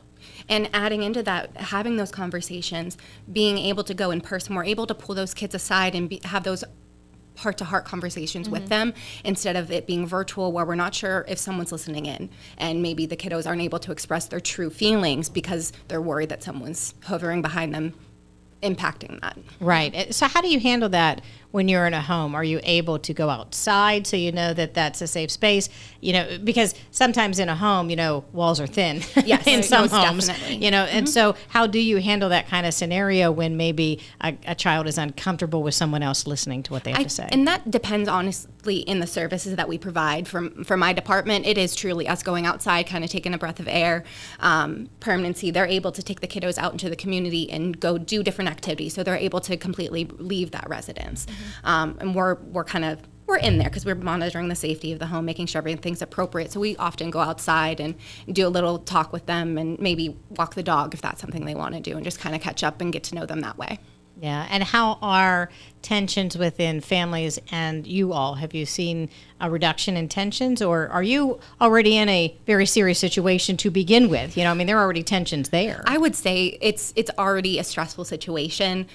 and 0.49 0.69
adding 0.73 1.03
into 1.03 1.21
that 1.23 1.55
having 1.57 1.97
those 1.97 2.11
conversations 2.11 2.97
being 3.31 3.57
able 3.57 3.83
to 3.83 3.93
go 3.93 4.11
in 4.11 4.21
person 4.21 4.55
we're 4.55 4.63
able 4.63 4.87
to 4.87 4.95
pull 4.95 5.13
those 5.13 5.33
kids 5.33 5.53
aside 5.53 5.93
and 5.93 6.09
be, 6.09 6.19
have 6.23 6.43
those 6.43 6.63
heart 7.37 7.57
to 7.57 7.65
heart 7.65 7.85
conversations 7.85 8.49
with 8.49 8.61
mm-hmm. 8.61 8.69
them 8.69 8.93
instead 9.23 9.55
of 9.55 9.71
it 9.71 9.87
being 9.87 10.07
virtual 10.07 10.51
where 10.51 10.65
we're 10.65 10.75
not 10.75 10.93
sure 10.93 11.25
if 11.27 11.37
someone's 11.37 11.71
listening 11.71 12.05
in 12.05 12.29
and 12.57 12.81
maybe 12.81 13.05
the 13.05 13.17
kiddos 13.17 13.45
aren't 13.45 13.61
able 13.61 13.79
to 13.79 13.91
express 13.91 14.27
their 14.27 14.39
true 14.39 14.69
feelings 14.69 15.29
because 15.29 15.73
they're 15.87 16.01
worried 16.01 16.29
that 16.29 16.43
someone's 16.43 16.93
hovering 17.03 17.41
behind 17.41 17.73
them 17.73 17.93
impacting 18.63 19.19
that 19.21 19.37
Right. 19.59 20.13
So 20.13 20.27
how 20.27 20.41
do 20.41 20.47
you 20.47 20.59
handle 20.59 20.89
that 20.89 21.21
when 21.55 21.69
you're 21.69 21.87
in 21.87 21.93
a 21.93 22.01
home? 22.01 22.35
Are 22.35 22.43
you 22.43 22.59
able 22.63 22.99
to 22.99 23.13
go 23.13 23.29
outside 23.29 24.05
so 24.05 24.17
you 24.17 24.33
know 24.33 24.53
that 24.53 24.73
that's 24.73 25.01
a 25.01 25.07
safe 25.07 25.31
space? 25.31 25.69
You 26.01 26.11
know, 26.11 26.37
because 26.43 26.75
sometimes 26.91 27.39
in 27.39 27.47
a 27.47 27.55
home, 27.55 27.89
you 27.89 27.95
know, 27.95 28.25
walls 28.33 28.59
are 28.59 28.67
thin. 28.67 29.01
Yes, 29.25 29.47
in 29.47 29.63
some 29.63 29.87
homes, 29.89 30.27
definitely. 30.27 30.55
Mm-hmm. 30.55 30.63
you 30.63 30.71
know, 30.71 30.83
and 30.83 31.09
so 31.09 31.35
how 31.47 31.65
do 31.65 31.79
you 31.79 31.97
handle 31.97 32.29
that 32.29 32.47
kind 32.47 32.67
of 32.67 32.75
scenario 32.75 33.31
when 33.31 33.57
maybe 33.57 33.99
a, 34.21 34.37
a 34.45 34.53
child 34.53 34.85
is 34.85 34.99
uncomfortable 34.99 35.63
with 35.63 35.73
someone 35.73 36.03
else 36.03 36.27
listening 36.27 36.61
to 36.63 36.73
what 36.73 36.83
they 36.83 36.91
have 36.91 36.99
I- 36.99 37.03
to 37.03 37.09
say? 37.09 37.29
And 37.31 37.47
that 37.47 37.71
depends 37.71 38.07
honestly 38.07 38.79
in 38.79 38.99
the 38.99 39.07
services 39.07 39.55
that 39.55 39.67
we 39.67 39.77
provide. 39.77 40.27
From 40.27 40.63
for 40.65 40.77
my 40.77 40.91
department, 40.93 41.47
it 41.47 41.57
is 41.57 41.73
truly 41.75 42.07
us 42.07 42.21
going 42.21 42.45
outside, 42.45 42.85
kind 42.85 43.03
of 43.03 43.09
taking 43.09 43.33
a 43.33 43.37
breath 43.37 43.59
of 43.59 43.67
air. 43.67 44.03
Um, 44.41 44.89
permanency, 44.99 45.49
they're 45.49 45.65
able 45.65 45.93
to 45.93 46.03
take 46.03 46.19
the 46.19 46.27
kiddos 46.27 46.57
out 46.57 46.73
into 46.73 46.89
the 46.89 46.95
community 46.95 47.49
and 47.49 47.79
go 47.79 47.97
do 47.97 48.21
different 48.21 48.51
activities, 48.51 48.93
so 48.93 49.01
they're 49.01 49.15
able 49.15 49.39
to 49.41 49.57
completely 49.57 50.05
leave 50.19 50.51
that 50.51 50.67
residence. 50.69 51.25
Um, 51.63 51.97
and 51.99 52.15
we're 52.15 52.35
we're 52.35 52.63
kind 52.63 52.85
of 52.85 52.99
we're 53.27 53.37
in 53.37 53.57
there 53.57 53.69
because 53.69 53.85
we're 53.85 53.95
monitoring 53.95 54.49
the 54.49 54.55
safety 54.55 54.91
of 54.91 54.99
the 54.99 55.07
home, 55.07 55.25
making 55.25 55.47
sure 55.47 55.59
everything's 55.59 56.01
appropriate. 56.01 56.51
So 56.51 56.59
we 56.59 56.75
often 56.77 57.09
go 57.09 57.19
outside 57.19 57.79
and 57.79 57.95
do 58.31 58.47
a 58.47 58.49
little 58.49 58.79
talk 58.79 59.11
with 59.11 59.25
them, 59.25 59.57
and 59.57 59.79
maybe 59.79 60.17
walk 60.29 60.55
the 60.55 60.63
dog 60.63 60.93
if 60.93 61.01
that's 61.01 61.21
something 61.21 61.45
they 61.45 61.55
want 61.55 61.75
to 61.75 61.81
do, 61.81 61.95
and 61.95 62.03
just 62.03 62.19
kind 62.19 62.35
of 62.35 62.41
catch 62.41 62.63
up 62.63 62.81
and 62.81 62.93
get 62.93 63.03
to 63.05 63.15
know 63.15 63.25
them 63.25 63.41
that 63.41 63.57
way. 63.57 63.79
Yeah, 64.21 64.47
and 64.49 64.63
how 64.63 64.97
are 65.01 65.49
tensions 65.81 66.37
within 66.37 66.79
families 66.79 67.37
and 67.51 67.85
you 67.85 68.13
all? 68.13 68.35
Have 68.35 68.53
you 68.53 68.65
seen 68.65 69.09
a 69.41 69.51
reduction 69.51 69.97
in 69.97 70.07
tensions, 70.07 70.61
or 70.61 70.87
are 70.87 71.03
you 71.03 71.39
already 71.59 71.97
in 71.97 72.07
a 72.07 72.37
very 72.45 72.65
serious 72.65 72.97
situation 72.97 73.57
to 73.57 73.69
begin 73.69 74.09
with? 74.09 74.37
You 74.37 74.45
know, 74.45 74.51
I 74.51 74.53
mean, 74.53 74.67
there 74.67 74.77
are 74.77 74.83
already 74.83 75.03
tensions 75.03 75.49
there. 75.49 75.83
I 75.85 75.97
would 75.97 76.15
say 76.15 76.57
it's 76.61 76.93
it's 76.95 77.11
already 77.17 77.59
a 77.59 77.63
stressful 77.63 78.05
situation. 78.05 78.87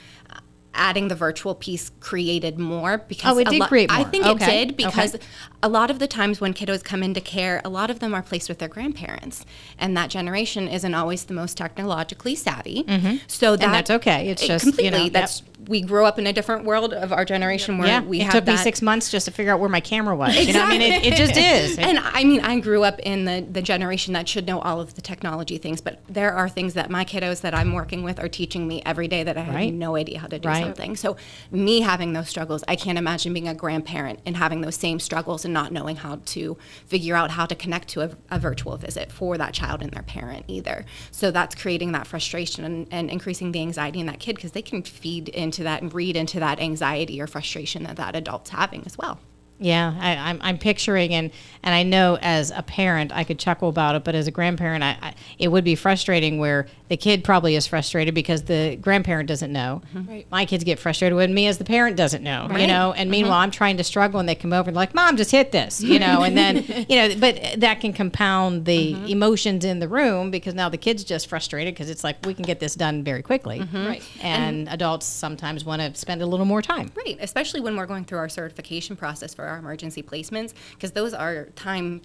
Adding 0.72 1.08
the 1.08 1.14
virtual 1.16 1.54
piece 1.56 1.90
created 2.00 2.58
more 2.58 2.98
because 2.98 3.34
Oh, 3.36 3.38
it 3.38 3.48
did 3.48 3.58
lo- 3.60 3.66
create 3.66 3.90
I 3.90 4.04
think 4.04 4.24
Okay, 4.24 4.62
it 4.62 4.66
did 4.68 4.76
because 4.76 5.16
okay. 5.16 5.24
a 5.64 5.68
lot 5.68 5.90
of 5.90 5.98
the 5.98 6.06
times 6.06 6.40
when 6.40 6.54
kiddos 6.54 6.82
come 6.84 7.02
into 7.02 7.20
care, 7.20 7.60
a 7.64 7.68
lot 7.68 7.90
of 7.90 7.98
them 7.98 8.14
are 8.14 8.22
placed 8.22 8.48
with 8.48 8.58
their 8.60 8.68
grandparents, 8.68 9.44
and 9.78 9.96
that 9.96 10.10
generation 10.10 10.68
isn't 10.68 10.94
always 10.94 11.24
the 11.24 11.34
most 11.34 11.56
technologically 11.56 12.34
savvy. 12.36 12.84
So 13.26 13.56
that, 13.56 13.64
Mm-hmm. 13.64 13.72
that's 13.72 13.90
okay. 13.90 14.28
It's 14.28 14.42
it- 14.42 14.46
just, 14.46 14.64
you 14.64 14.72
completely 14.72 14.98
know, 14.98 15.04
yep. 15.04 15.12
that's 15.12 15.42
we 15.68 15.82
grew 15.82 16.06
up 16.06 16.18
in 16.18 16.26
a 16.26 16.32
different 16.32 16.64
world 16.64 16.94
of 16.94 17.12
our 17.12 17.24
generation 17.26 17.76
where 17.76 17.86
yeah, 17.86 18.00
we 18.02 18.20
it 18.20 18.24
have 18.24 18.32
took 18.32 18.46
me 18.46 18.56
six 18.56 18.80
months 18.80 19.10
just 19.10 19.26
to 19.26 19.30
figure 19.30 19.52
out 19.52 19.60
where 19.60 19.68
my 19.68 19.78
camera 19.80 20.16
was. 20.16 20.34
You 20.34 20.54
know, 20.54 20.62
I 20.64 20.70
mean, 20.70 20.80
it, 20.80 21.04
it 21.04 21.14
just 21.16 21.36
is. 21.36 21.76
and 21.86 21.98
I 21.98 22.24
mean, 22.24 22.40
I 22.40 22.58
grew 22.60 22.82
up 22.82 22.98
in 23.00 23.26
the, 23.26 23.46
the 23.48 23.60
generation 23.60 24.14
that 24.14 24.26
should 24.26 24.46
know 24.46 24.60
all 24.60 24.80
of 24.80 24.94
the 24.94 25.02
technology 25.02 25.58
things, 25.58 25.82
but 25.82 26.00
there 26.08 26.32
are 26.32 26.48
things 26.48 26.72
that 26.74 26.88
my 26.88 27.04
kiddos 27.04 27.42
that 27.42 27.54
I'm 27.54 27.74
working 27.74 28.02
with 28.02 28.18
are 28.18 28.28
teaching 28.28 28.66
me 28.66 28.80
every 28.86 29.06
day 29.06 29.22
that 29.22 29.36
I 29.36 29.42
have 29.42 29.74
no 29.74 29.96
idea 29.96 30.18
how 30.20 30.28
to 30.28 30.38
do 30.38 30.48
Right. 30.48 30.59
Something. 30.64 30.96
So, 30.96 31.16
me 31.50 31.80
having 31.80 32.12
those 32.12 32.28
struggles, 32.28 32.64
I 32.68 32.76
can't 32.76 32.98
imagine 32.98 33.32
being 33.32 33.48
a 33.48 33.54
grandparent 33.54 34.20
and 34.26 34.36
having 34.36 34.60
those 34.60 34.76
same 34.76 35.00
struggles 35.00 35.44
and 35.44 35.54
not 35.54 35.72
knowing 35.72 35.96
how 35.96 36.20
to 36.26 36.56
figure 36.86 37.16
out 37.16 37.30
how 37.30 37.46
to 37.46 37.54
connect 37.54 37.88
to 37.88 38.02
a, 38.02 38.10
a 38.30 38.38
virtual 38.38 38.76
visit 38.76 39.10
for 39.10 39.38
that 39.38 39.54
child 39.54 39.82
and 39.82 39.90
their 39.92 40.02
parent 40.02 40.44
either. 40.48 40.84
So, 41.10 41.30
that's 41.30 41.54
creating 41.54 41.92
that 41.92 42.06
frustration 42.06 42.64
and, 42.64 42.86
and 42.90 43.10
increasing 43.10 43.52
the 43.52 43.60
anxiety 43.60 44.00
in 44.00 44.06
that 44.06 44.20
kid 44.20 44.36
because 44.36 44.52
they 44.52 44.62
can 44.62 44.82
feed 44.82 45.28
into 45.28 45.62
that 45.64 45.82
and 45.82 45.92
read 45.92 46.16
into 46.16 46.40
that 46.40 46.60
anxiety 46.60 47.20
or 47.20 47.26
frustration 47.26 47.84
that 47.84 47.96
that 47.96 48.16
adult's 48.16 48.50
having 48.50 48.82
as 48.86 48.96
well. 48.98 49.18
Yeah, 49.60 49.94
I, 50.00 50.16
I'm, 50.16 50.38
I'm 50.40 50.58
picturing, 50.58 51.12
and, 51.12 51.30
and 51.62 51.74
I 51.74 51.82
know 51.82 52.18
as 52.22 52.50
a 52.50 52.62
parent, 52.62 53.12
I 53.12 53.24
could 53.24 53.38
chuckle 53.38 53.68
about 53.68 53.94
it, 53.94 54.04
but 54.04 54.14
as 54.14 54.26
a 54.26 54.30
grandparent, 54.30 54.82
I, 54.82 54.96
I, 55.02 55.14
it 55.38 55.48
would 55.48 55.64
be 55.64 55.74
frustrating 55.74 56.38
where 56.38 56.66
the 56.88 56.96
kid 56.96 57.22
probably 57.22 57.54
is 57.54 57.66
frustrated 57.66 58.14
because 58.14 58.44
the 58.44 58.76
grandparent 58.80 59.28
doesn't 59.28 59.52
know. 59.52 59.82
Mm-hmm. 59.94 60.10
Right. 60.10 60.26
My 60.30 60.46
kids 60.46 60.64
get 60.64 60.78
frustrated 60.78 61.14
when 61.14 61.34
me 61.34 61.46
as 61.46 61.58
the 61.58 61.64
parent 61.64 61.96
doesn't 61.96 62.22
know, 62.22 62.48
right. 62.48 62.60
you 62.60 62.66
know, 62.66 62.92
and 62.92 63.02
mm-hmm. 63.02 63.10
meanwhile, 63.10 63.38
I'm 63.38 63.50
trying 63.50 63.76
to 63.76 63.84
struggle, 63.84 64.18
and 64.18 64.28
they 64.28 64.34
come 64.34 64.52
over 64.54 64.70
and 64.70 64.76
like, 64.76 64.94
Mom, 64.94 65.18
just 65.18 65.30
hit 65.30 65.52
this, 65.52 65.82
you 65.82 65.98
know, 65.98 66.22
and 66.22 66.36
then, 66.36 66.56
you 66.88 66.96
know, 66.96 67.14
but 67.18 67.38
that 67.58 67.80
can 67.80 67.92
compound 67.92 68.64
the 68.64 68.94
mm-hmm. 68.94 69.06
emotions 69.06 69.64
in 69.64 69.78
the 69.78 69.88
room 69.88 70.30
because 70.30 70.54
now 70.54 70.70
the 70.70 70.78
kid's 70.78 71.04
just 71.04 71.28
frustrated 71.28 71.74
because 71.74 71.90
it's 71.90 72.02
like, 72.02 72.24
we 72.24 72.32
can 72.32 72.44
get 72.44 72.60
this 72.60 72.74
done 72.74 73.04
very 73.04 73.22
quickly. 73.22 73.60
Right. 73.72 74.02
And, 74.22 74.68
adults 74.70 75.06
sometimes 75.06 75.64
want 75.64 75.82
to 75.82 75.94
spend 75.94 76.22
a 76.22 76.26
little 76.26 76.46
more 76.46 76.62
time. 76.62 76.90
Right, 76.94 77.16
especially 77.20 77.60
when 77.60 77.76
we're 77.76 77.86
going 77.86 78.04
through 78.04 78.18
our 78.18 78.28
certification 78.28 78.96
process 78.96 79.34
for 79.34 79.49
our 79.50 79.58
emergency 79.58 80.02
placements, 80.02 80.54
because 80.72 80.92
those 80.92 81.14
are 81.14 81.46
time, 81.56 82.02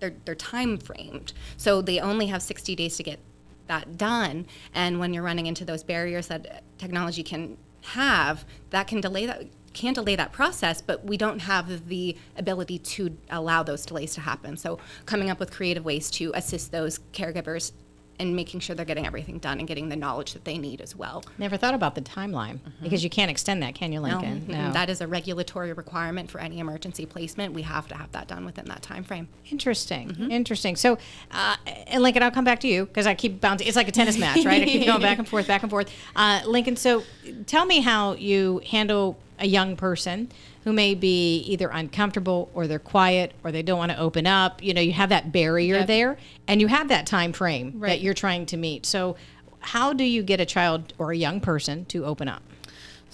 they're, 0.00 0.14
they're 0.24 0.34
time 0.34 0.78
framed. 0.78 1.32
So 1.56 1.82
they 1.82 2.00
only 2.00 2.26
have 2.26 2.42
60 2.42 2.76
days 2.76 2.96
to 2.96 3.02
get 3.02 3.18
that 3.66 3.96
done. 3.96 4.46
And 4.74 4.98
when 4.98 5.14
you're 5.14 5.22
running 5.22 5.46
into 5.46 5.64
those 5.64 5.82
barriers 5.82 6.28
that 6.28 6.62
technology 6.78 7.22
can 7.22 7.56
have, 7.82 8.44
that 8.70 8.86
can 8.86 9.00
delay 9.00 9.26
that 9.26 9.44
can 9.72 9.94
delay 9.94 10.14
that 10.16 10.32
process, 10.32 10.82
but 10.82 11.02
we 11.04 11.16
don't 11.16 11.38
have 11.38 11.88
the 11.88 12.14
ability 12.36 12.78
to 12.78 13.16
allow 13.30 13.62
those 13.62 13.86
delays 13.86 14.12
to 14.14 14.20
happen. 14.20 14.54
So 14.56 14.78
coming 15.06 15.30
up 15.30 15.40
with 15.40 15.50
creative 15.50 15.82
ways 15.82 16.10
to 16.12 16.30
assist 16.34 16.72
those 16.72 16.98
caregivers 17.14 17.72
and 18.18 18.36
making 18.36 18.60
sure 18.60 18.76
they're 18.76 18.84
getting 18.84 19.06
everything 19.06 19.38
done 19.38 19.58
and 19.58 19.66
getting 19.66 19.88
the 19.88 19.96
knowledge 19.96 20.32
that 20.32 20.44
they 20.44 20.58
need 20.58 20.80
as 20.80 20.94
well. 20.94 21.24
Never 21.38 21.56
thought 21.56 21.74
about 21.74 21.94
the 21.94 22.00
timeline 22.00 22.60
because 22.82 23.02
you 23.02 23.10
can't 23.10 23.30
extend 23.30 23.62
that, 23.62 23.74
can 23.74 23.92
you, 23.92 24.00
Lincoln? 24.00 24.42
Mm-mm. 24.42 24.72
That 24.72 24.90
is 24.90 25.00
a 25.00 25.06
regulatory 25.06 25.72
requirement 25.72 26.30
for 26.30 26.40
any 26.40 26.58
emergency 26.58 27.06
placement. 27.06 27.54
We 27.54 27.62
have 27.62 27.88
to 27.88 27.96
have 27.96 28.12
that 28.12 28.28
done 28.28 28.44
within 28.44 28.66
that 28.66 28.82
time 28.82 29.04
frame. 29.04 29.28
Interesting. 29.50 30.30
Interesting. 30.30 30.76
So, 30.76 30.98
uh, 31.30 31.56
and 31.86 32.02
Lincoln, 32.02 32.22
I'll 32.22 32.30
come 32.30 32.44
back 32.44 32.60
to 32.60 32.68
you 32.68 32.86
because 32.86 33.06
I 33.06 33.14
keep 33.14 33.40
bouncing. 33.40 33.66
It's 33.66 33.76
like 33.76 33.88
a 33.88 33.92
tennis 33.92 34.18
match, 34.18 34.44
right? 34.44 34.62
I 34.62 34.64
keep 34.64 34.86
going 34.86 35.02
back 35.02 35.18
and 35.18 35.28
forth, 35.28 35.46
back 35.46 35.62
and 35.62 35.70
forth. 35.70 35.90
Uh, 36.14 36.42
Lincoln, 36.46 36.76
so 36.76 37.02
tell 37.46 37.66
me 37.66 37.80
how 37.80 38.14
you 38.14 38.60
handle 38.70 39.18
a 39.42 39.46
young 39.46 39.76
person 39.76 40.30
who 40.64 40.72
may 40.72 40.94
be 40.94 41.38
either 41.40 41.68
uncomfortable 41.68 42.48
or 42.54 42.66
they're 42.66 42.78
quiet 42.78 43.32
or 43.42 43.50
they 43.50 43.62
don't 43.62 43.76
want 43.78 43.90
to 43.90 43.98
open 43.98 44.26
up. 44.26 44.62
You 44.62 44.72
know, 44.72 44.80
you 44.80 44.92
have 44.92 45.08
that 45.10 45.32
barrier 45.32 45.78
Yep. 45.78 45.86
there 45.88 46.16
and 46.46 46.60
you 46.60 46.68
have 46.68 46.88
that 46.88 47.06
time 47.06 47.32
frame 47.32 47.80
that 47.80 48.00
you're 48.00 48.14
trying 48.14 48.46
to 48.46 48.56
meet. 48.56 48.86
So, 48.86 49.16
how 49.64 49.92
do 49.92 50.02
you 50.04 50.22
get 50.22 50.40
a 50.40 50.46
child 50.46 50.92
or 50.98 51.12
a 51.12 51.16
young 51.16 51.40
person 51.40 51.84
to 51.86 52.04
open 52.04 52.28
up? 52.28 52.42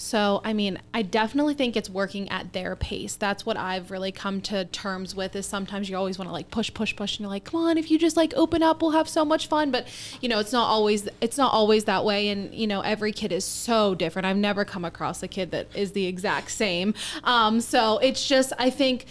So, 0.00 0.40
I 0.45 0.52
mean, 0.52 0.78
I 0.95 1.02
definitely 1.02 1.55
think 1.55 1.76
it's 1.76 1.90
working 1.90 2.28
at 2.28 2.52
their 2.52 2.76
pace. 2.76 3.17
That's 3.17 3.45
what 3.45 3.57
I've 3.57 3.90
really 3.90 4.12
come 4.12 4.40
to 4.43 4.64
terms 4.67 5.17
with 5.17 5.35
is 5.35 5.45
sometimes 5.45 5.90
you 5.90 5.97
always 5.97 6.21
want 6.21 6.28
to 6.28 6.33
like 6.33 6.52
push, 6.52 6.73
push, 6.73 6.95
push 6.95 7.17
and 7.17 7.21
you're 7.25 7.31
like, 7.31 7.45
"Come 7.45 7.61
on, 7.61 7.76
if 7.76 7.90
you 7.90 7.99
just 7.99 8.17
like 8.17 8.33
open 8.37 8.62
up, 8.62 8.81
we'll 8.81 8.93
have 8.93 9.09
so 9.09 9.25
much 9.25 9.49
fun." 9.49 9.73
But, 9.73 9.88
you 10.21 10.28
know, 10.28 10.38
it's 10.38 10.52
not 10.52 10.69
always 10.69 11.09
it's 11.21 11.37
not 11.37 11.52
always 11.52 11.85
that 11.85 12.05
way 12.05 12.28
and, 12.28 12.55
you 12.55 12.69
know, 12.69 12.81
every 12.83 13.11
kid 13.11 13.33
is 13.33 13.45
so 13.45 13.97
different. 13.97 14.25
I've 14.25 14.37
never 14.37 14.64
come 14.64 14.85
across 14.85 15.21
a 15.25 15.28
kid 15.28 15.50
that 15.50 15.67
is 15.75 15.93
the 15.93 16.07
exact 16.07 16.52
same. 16.52 16.95
Um, 17.25 17.61
so, 17.61 17.99
it's 17.99 18.26
just 18.26 18.52
I 18.57 18.71
think 18.71 19.05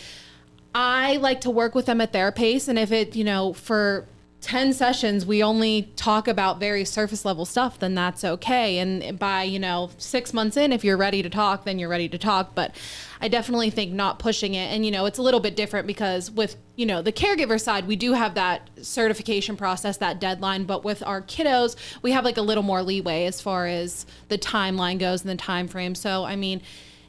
I 0.74 1.18
like 1.18 1.42
to 1.42 1.50
work 1.50 1.76
with 1.76 1.86
them 1.86 2.00
at 2.00 2.14
their 2.14 2.32
pace 2.32 2.70
and 2.70 2.80
if 2.80 2.94
it, 2.94 3.14
you 3.14 3.26
know, 3.26 3.52
for 3.52 4.06
10 4.40 4.74
sessions 4.74 5.26
we 5.26 5.42
only 5.42 5.92
talk 5.96 6.28
about 6.28 6.60
very 6.60 6.86
surface 6.86 7.26
level 7.26 7.44
stuff 7.44 7.80
then 7.80 7.96
that's 7.96 8.24
okay. 8.24 8.78
And 8.78 9.18
by 9.18 9.44
you 9.44 9.58
know 9.58 9.90
6 9.98 10.34
months 10.34 10.56
in 10.56 10.72
if 10.72 10.84
you're 10.84 10.98
ready 10.98 11.24
to 11.24 11.30
talk 11.30 11.66
then 11.66 11.80
you're 11.80 11.90
ready 11.90 12.08
to 12.10 12.18
talk. 12.18 12.54
But 12.54 12.76
I 13.20 13.30
definitely 13.30 13.72
think 13.72 13.94
not 13.94 14.20
pushing 14.20 14.54
it 14.54 14.72
and 14.72 14.86
you 14.86 14.92
know 14.92 15.06
it's 15.06 15.18
a 15.18 15.24
little 15.24 15.40
bit 15.40 15.56
different 15.56 15.88
because 15.88 16.30
with 16.30 16.56
you 16.76 16.86
know 16.86 17.02
the 17.02 17.12
caregiver 17.12 17.60
side 17.60 17.88
we 17.88 17.96
do 17.96 18.14
have 18.14 18.36
that 18.36 18.70
certification 18.82 19.58
process 19.58 19.98
that 19.98 20.20
deadline. 20.22 20.66
But 20.66 20.84
with 20.84 21.02
our 21.04 21.22
kiddos 21.22 21.76
we 22.04 22.12
have 22.12 22.24
like 22.24 22.38
a 22.38 22.44
little 22.44 22.64
more 22.64 22.84
leeway 22.84 23.26
as 23.26 23.42
far 23.42 23.66
as 23.66 24.06
the 24.30 24.38
timeline 24.38 25.00
goes 25.00 25.22
and 25.22 25.32
the 25.32 25.36
time 25.36 25.68
frame 25.68 25.96
so 25.96 26.26
I 26.26 26.36
mean 26.36 26.62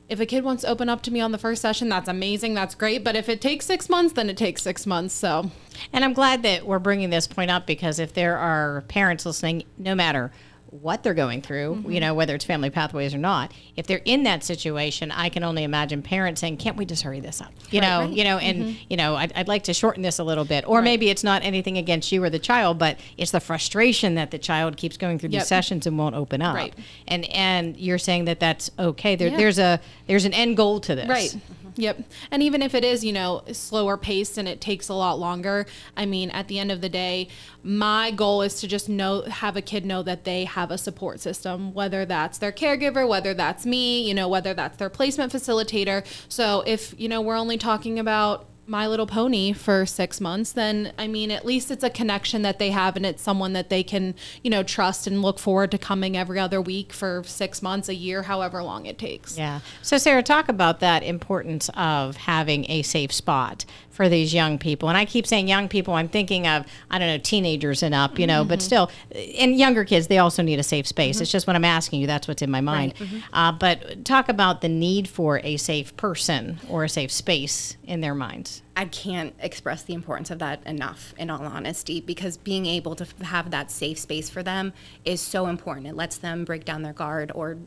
if 0.08 0.20
a 0.20 0.26
kid 0.26 0.42
wants 0.42 0.62
to 0.62 0.68
open 0.68 0.88
up 0.88 1.02
to 1.02 1.10
me 1.10 1.20
on 1.20 1.32
the 1.32 1.38
first 1.38 1.60
session, 1.60 1.88
that's 1.88 2.08
amazing. 2.08 2.54
That's 2.54 2.74
great. 2.74 3.04
But 3.04 3.14
if 3.14 3.28
it 3.28 3.40
takes 3.40 3.66
six 3.66 3.88
months, 3.88 4.14
then 4.14 4.30
it 4.30 4.36
takes 4.36 4.62
six 4.62 4.86
months. 4.86 5.14
So, 5.14 5.50
And 5.92 6.04
I'm 6.04 6.14
glad 6.14 6.42
that 6.44 6.66
we're 6.66 6.78
bringing 6.78 7.10
this 7.10 7.26
point 7.26 7.50
up 7.50 7.66
because 7.66 7.98
if 7.98 8.14
there 8.14 8.38
are 8.38 8.82
parents 8.88 9.26
listening, 9.26 9.64
no 9.76 9.94
matter 9.94 10.32
what 10.70 11.02
they're 11.02 11.14
going 11.14 11.42
through, 11.42 11.76
Mm-hmm. 11.76 11.90
you 11.92 12.00
know, 12.00 12.14
whether 12.14 12.34
it's 12.34 12.44
family 12.44 12.70
pathways 12.70 13.14
or 13.14 13.18
not, 13.18 13.52
if 13.76 13.86
they're 13.86 14.02
in 14.04 14.22
that 14.24 14.44
situation, 14.44 15.10
I 15.10 15.28
can 15.28 15.42
only 15.42 15.64
imagine 15.64 16.02
parents 16.02 16.40
saying, 16.40 16.58
"Can't 16.58 16.76
we 16.76 16.84
just 16.84 17.02
hurry 17.02 17.20
this 17.20 17.40
up?" 17.40 17.52
You 17.70 17.80
know, 17.80 18.02
you 18.08 18.24
know, 18.24 18.38
and 18.38 18.58
Mm-hmm. 18.62 18.78
you 18.90 18.96
know, 18.96 19.16
I'd, 19.16 19.32
I'd 19.34 19.48
like 19.48 19.64
to 19.64 19.74
shorten 19.74 20.02
this 20.02 20.18
a 20.18 20.24
little 20.24 20.44
bit, 20.44 20.68
or 20.68 20.82
maybe 20.82 21.10
it's 21.10 21.24
not 21.24 21.42
anything 21.42 21.78
against 21.78 22.12
you 22.12 22.22
or 22.22 22.30
the 22.30 22.38
child, 22.38 22.78
but 22.78 22.98
it's 23.16 23.30
the 23.30 23.40
frustration 23.40 24.14
that 24.16 24.30
the 24.30 24.38
child 24.38 24.76
keeps 24.76 24.96
going 24.96 25.18
through 25.18 25.30
Yep. 25.30 25.40
these 25.42 25.48
sessions 25.48 25.86
and 25.86 25.98
won't 25.98 26.14
open 26.14 26.42
up. 26.42 26.54
Right. 26.54 26.74
And 27.06 27.24
and 27.30 27.76
you're 27.76 27.98
saying 27.98 28.26
that 28.26 28.38
that's 28.40 28.70
okay. 28.78 29.16
There, 29.16 29.28
Yeah. 29.28 29.36
There's 29.36 29.58
a 29.58 29.80
there's 30.06 30.24
an 30.24 30.34
end 30.34 30.56
goal 30.56 30.80
to 30.80 30.94
this. 30.94 31.08
Right. 31.08 31.34
Yep. 31.78 32.02
And 32.32 32.42
even 32.42 32.60
if 32.60 32.74
it 32.74 32.84
is, 32.84 33.04
you 33.04 33.12
know, 33.12 33.42
slower 33.52 33.96
paced 33.96 34.36
and 34.36 34.48
it 34.48 34.60
takes 34.60 34.88
a 34.88 34.94
lot 34.94 35.20
longer, 35.20 35.64
I 35.96 36.06
mean, 36.06 36.28
at 36.30 36.48
the 36.48 36.58
end 36.58 36.72
of 36.72 36.80
the 36.80 36.88
day, 36.88 37.28
my 37.62 38.10
goal 38.10 38.42
is 38.42 38.60
to 38.60 38.66
just 38.66 38.88
know, 38.88 39.22
have 39.22 39.56
a 39.56 39.62
kid 39.62 39.86
know 39.86 40.02
that 40.02 40.24
they 40.24 40.44
have 40.44 40.72
a 40.72 40.78
support 40.78 41.20
system, 41.20 41.72
whether 41.72 42.04
that's 42.04 42.38
their 42.38 42.50
caregiver, 42.50 43.08
whether 43.08 43.32
that's 43.32 43.64
me, 43.64 44.02
you 44.06 44.12
know, 44.12 44.28
whether 44.28 44.54
that's 44.54 44.76
their 44.76 44.90
placement 44.90 45.32
facilitator. 45.32 46.04
So 46.28 46.64
if, 46.66 46.94
you 46.98 47.08
know, 47.08 47.20
we're 47.20 47.38
only 47.38 47.58
talking 47.58 48.00
about 48.00 48.48
my 48.68 48.86
Little 48.86 49.06
Pony 49.06 49.52
for 49.52 49.86
six 49.86 50.20
months, 50.20 50.52
then 50.52 50.92
I 50.98 51.06
mean, 51.06 51.30
at 51.30 51.44
least 51.44 51.70
it's 51.70 51.82
a 51.82 51.90
connection 51.90 52.42
that 52.42 52.58
they 52.58 52.70
have 52.70 52.96
and 52.96 53.06
it's 53.06 53.22
someone 53.22 53.54
that 53.54 53.70
they 53.70 53.82
can, 53.82 54.14
you 54.42 54.50
know, 54.50 54.62
trust 54.62 55.06
and 55.06 55.22
look 55.22 55.38
forward 55.38 55.70
to 55.70 55.78
coming 55.78 56.16
every 56.16 56.38
other 56.38 56.60
week 56.60 56.92
for 56.92 57.22
six 57.24 57.62
months, 57.62 57.88
a 57.88 57.94
year, 57.94 58.22
however 58.22 58.62
long 58.62 58.86
it 58.86 58.98
takes. 58.98 59.38
Yeah. 59.38 59.60
So, 59.82 59.96
Sara, 59.96 60.22
talk 60.22 60.48
about 60.48 60.80
that 60.80 61.02
importance 61.02 61.70
of 61.74 62.16
having 62.16 62.70
a 62.70 62.82
safe 62.82 63.12
spot 63.12 63.64
for 63.98 64.08
these 64.08 64.32
young 64.32 64.58
people. 64.58 64.88
And 64.88 64.96
I 64.96 65.04
keep 65.04 65.26
saying 65.26 65.48
young 65.48 65.68
people, 65.68 65.94
I'm 65.94 66.08
thinking 66.08 66.46
of, 66.46 66.64
I 66.88 67.00
don't 67.00 67.08
know, 67.08 67.18
teenagers 67.18 67.82
and 67.82 67.92
up, 67.92 68.16
you 68.16 68.28
know, 68.28 68.44
but 68.44 68.60
mm-hmm. 68.60 68.64
still, 68.64 68.90
and 69.36 69.58
younger 69.58 69.84
kids, 69.84 70.06
they 70.06 70.18
also 70.18 70.40
need 70.40 70.60
a 70.60 70.62
safe 70.62 70.86
space. 70.86 71.16
Mm-hmm. 71.16 71.22
It's 71.22 71.32
just 71.32 71.48
when 71.48 71.56
I'm 71.56 71.64
asking 71.64 72.00
you, 72.00 72.06
that's 72.06 72.28
what's 72.28 72.40
in 72.40 72.48
my 72.48 72.60
mind. 72.60 72.94
Mm-hmm. 72.94 73.18
Uh, 73.32 73.50
but 73.50 74.04
talk 74.04 74.28
about 74.28 74.60
the 74.60 74.68
need 74.68 75.08
for 75.08 75.40
a 75.42 75.56
safe 75.56 75.96
person 75.96 76.60
or 76.68 76.84
a 76.84 76.88
safe 76.88 77.10
space 77.10 77.76
in 77.82 78.00
their 78.00 78.14
minds. 78.14 78.57
I 78.76 78.84
can't 78.86 79.34
express 79.40 79.82
the 79.82 79.94
importance 79.94 80.30
of 80.30 80.38
that 80.38 80.64
enough, 80.66 81.14
in 81.18 81.30
all 81.30 81.42
honesty, 81.42 82.00
because 82.00 82.36
being 82.36 82.66
able 82.66 82.94
to 82.96 83.06
have 83.24 83.50
that 83.50 83.70
safe 83.70 83.98
space 83.98 84.30
for 84.30 84.42
them 84.42 84.72
is 85.04 85.20
so 85.20 85.46
important. 85.46 85.86
It 85.86 85.96
lets 85.96 86.16
them 86.18 86.44
break 86.44 86.64
down 86.64 86.82
their 86.82 86.92
guard 86.92 87.32
or 87.34 87.58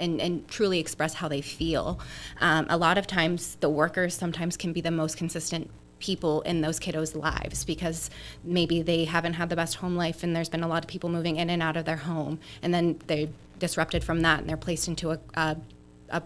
and, 0.00 0.20
and 0.20 0.46
truly 0.46 0.78
express 0.78 1.14
how 1.14 1.26
they 1.26 1.40
feel. 1.40 1.98
Um, 2.40 2.66
a 2.68 2.76
lot 2.76 2.98
of 2.98 3.06
times, 3.06 3.56
the 3.56 3.68
workers 3.68 4.14
sometimes 4.14 4.56
can 4.56 4.72
be 4.72 4.80
the 4.80 4.92
most 4.92 5.16
consistent 5.16 5.70
people 5.98 6.42
in 6.42 6.60
those 6.60 6.78
kiddos' 6.78 7.16
lives 7.16 7.64
because 7.64 8.08
maybe 8.44 8.82
they 8.82 9.04
haven't 9.04 9.34
had 9.34 9.48
the 9.48 9.56
best 9.56 9.76
home 9.76 9.96
life 9.96 10.22
and 10.22 10.36
there's 10.36 10.48
been 10.48 10.62
a 10.62 10.68
lot 10.68 10.84
of 10.84 10.88
people 10.88 11.08
moving 11.08 11.36
in 11.36 11.50
and 11.50 11.62
out 11.62 11.76
of 11.76 11.84
their 11.84 11.96
home, 11.96 12.38
and 12.62 12.72
then 12.72 13.00
they're 13.06 13.28
disrupted 13.58 14.04
from 14.04 14.20
that 14.20 14.40
and 14.40 14.48
they're 14.48 14.56
placed 14.56 14.86
into 14.88 15.10
a, 15.10 15.18
a, 15.34 15.56
a 16.10 16.22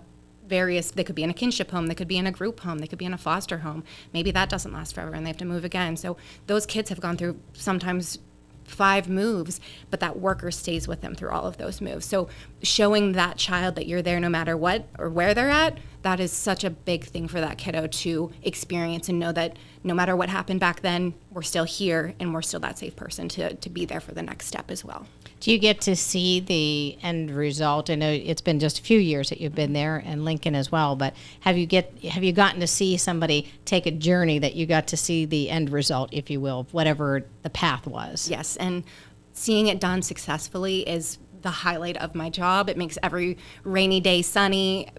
various 0.53 0.91
they 0.91 1.03
could 1.03 1.15
be 1.15 1.23
in 1.23 1.31
a 1.31 1.33
kinship 1.43 1.71
home 1.71 1.87
they 1.87 1.95
could 1.95 2.07
be 2.07 2.19
in 2.19 2.27
a 2.27 2.31
group 2.31 2.61
home 2.61 2.79
they 2.79 2.87
could 2.87 2.99
be 2.99 3.07
in 3.07 3.15
a 3.15 3.19
foster 3.19 3.59
home. 3.59 3.83
Maybe 4.13 4.31
that 4.33 4.51
doesn't 4.51 4.75
last 4.75 4.95
forever 4.95 5.15
and 5.15 5.25
they 5.25 5.31
have 5.31 5.39
to 5.39 5.47
move 5.47 5.65
again. 5.65 5.97
So 5.97 6.19
those 6.47 6.67
kids 6.67 6.91
have 6.91 7.01
gone 7.01 7.17
through 7.17 7.39
sometimes 7.55 8.19
five 8.65 9.09
moves 9.09 9.61
but 9.91 10.01
that 10.01 10.19
worker 10.19 10.51
stays 10.51 10.87
with 10.87 11.01
them 11.01 11.15
through 11.15 11.31
all 11.31 11.47
of 11.47 11.57
those 11.57 11.81
moves. 11.81 12.05
So 12.05 12.29
showing 12.63 13.13
that 13.13 13.39
child 13.39 13.77
that 13.77 13.87
you're 13.87 14.03
there 14.03 14.21
no 14.21 14.29
matter 14.29 14.55
what 14.55 14.89
or 14.99 15.09
where 15.09 15.33
they're 15.33 15.49
at 15.49 15.79
that 16.03 16.21
is 16.21 16.33
such 16.33 16.65
a 16.65 16.71
big 16.71 17.05
thing 17.05 17.29
for 17.29 17.41
that 17.41 17.59
kiddo 17.59 17.87
to 17.87 18.31
experience 18.43 19.09
and 19.09 19.19
know 19.19 19.33
that 19.33 19.57
no 19.85 19.95
matter 19.95 20.15
what 20.15 20.29
happened 20.29 20.61
back 20.61 20.81
then 20.81 21.15
we're 21.31 21.43
still 21.43 21.65
here 21.65 22.15
and 22.21 22.35
we're 22.35 22.43
still 22.43 22.61
that 22.61 22.79
safe 22.79 22.95
person 22.97 23.29
to, 23.29 23.55
to 23.55 23.71
be 23.71 23.85
there 23.85 24.01
for 24.01 24.13
the 24.13 24.23
next 24.23 24.47
step 24.47 24.71
as 24.71 24.85
well 24.85 25.07
Do 25.41 25.51
you 25.51 25.59
get 25.59 25.81
to 25.83 25.97
see 25.97 26.39
the 26.39 26.97
end 27.03 27.33
result? 27.33 27.91
I 27.91 27.97
know 27.97 28.09
it's 28.09 28.41
been 28.41 28.61
just 28.61 28.79
a 28.79 28.83
few 28.83 29.01
years 29.01 29.29
that 29.31 29.41
you've 29.41 29.57
been 29.57 29.73
there, 29.73 30.01
and 30.07 30.25
Lincoln 30.25 30.55
as 30.55 30.71
well. 30.71 30.95
But 30.95 31.15
have 31.41 31.59
you 31.59 31.67
get 31.67 31.99
have 32.05 32.23
you 32.23 32.33
gotten 32.33 32.61
to 32.61 32.69
see 32.69 32.97
somebody 32.97 33.51
take 33.65 33.87
a 33.87 33.91
journey 33.91 34.39
that 34.39 34.55
you 34.55 34.67
got 34.67 34.87
to 34.89 34.97
see 34.97 35.25
the 35.25 35.51
end 35.51 35.71
result, 35.71 36.11
if 36.13 36.31
you 36.31 36.41
will, 36.41 36.61
of 36.61 36.73
whatever 36.73 37.27
the 37.43 37.51
path 37.51 37.89
was? 37.89 38.29
Yes, 38.31 38.57
and 38.57 38.85
seeing 39.33 39.67
it 39.67 39.81
done 39.81 40.03
successfully 40.03 40.89
is 40.89 41.19
the 41.41 41.51
highlight 41.51 41.97
of 41.97 42.15
my 42.15 42.31
job. 42.31 42.71
It 42.71 42.77
makes 42.77 42.97
every 43.03 43.37
rainy 43.65 43.99
day 44.01 44.23
sunny 44.23 44.91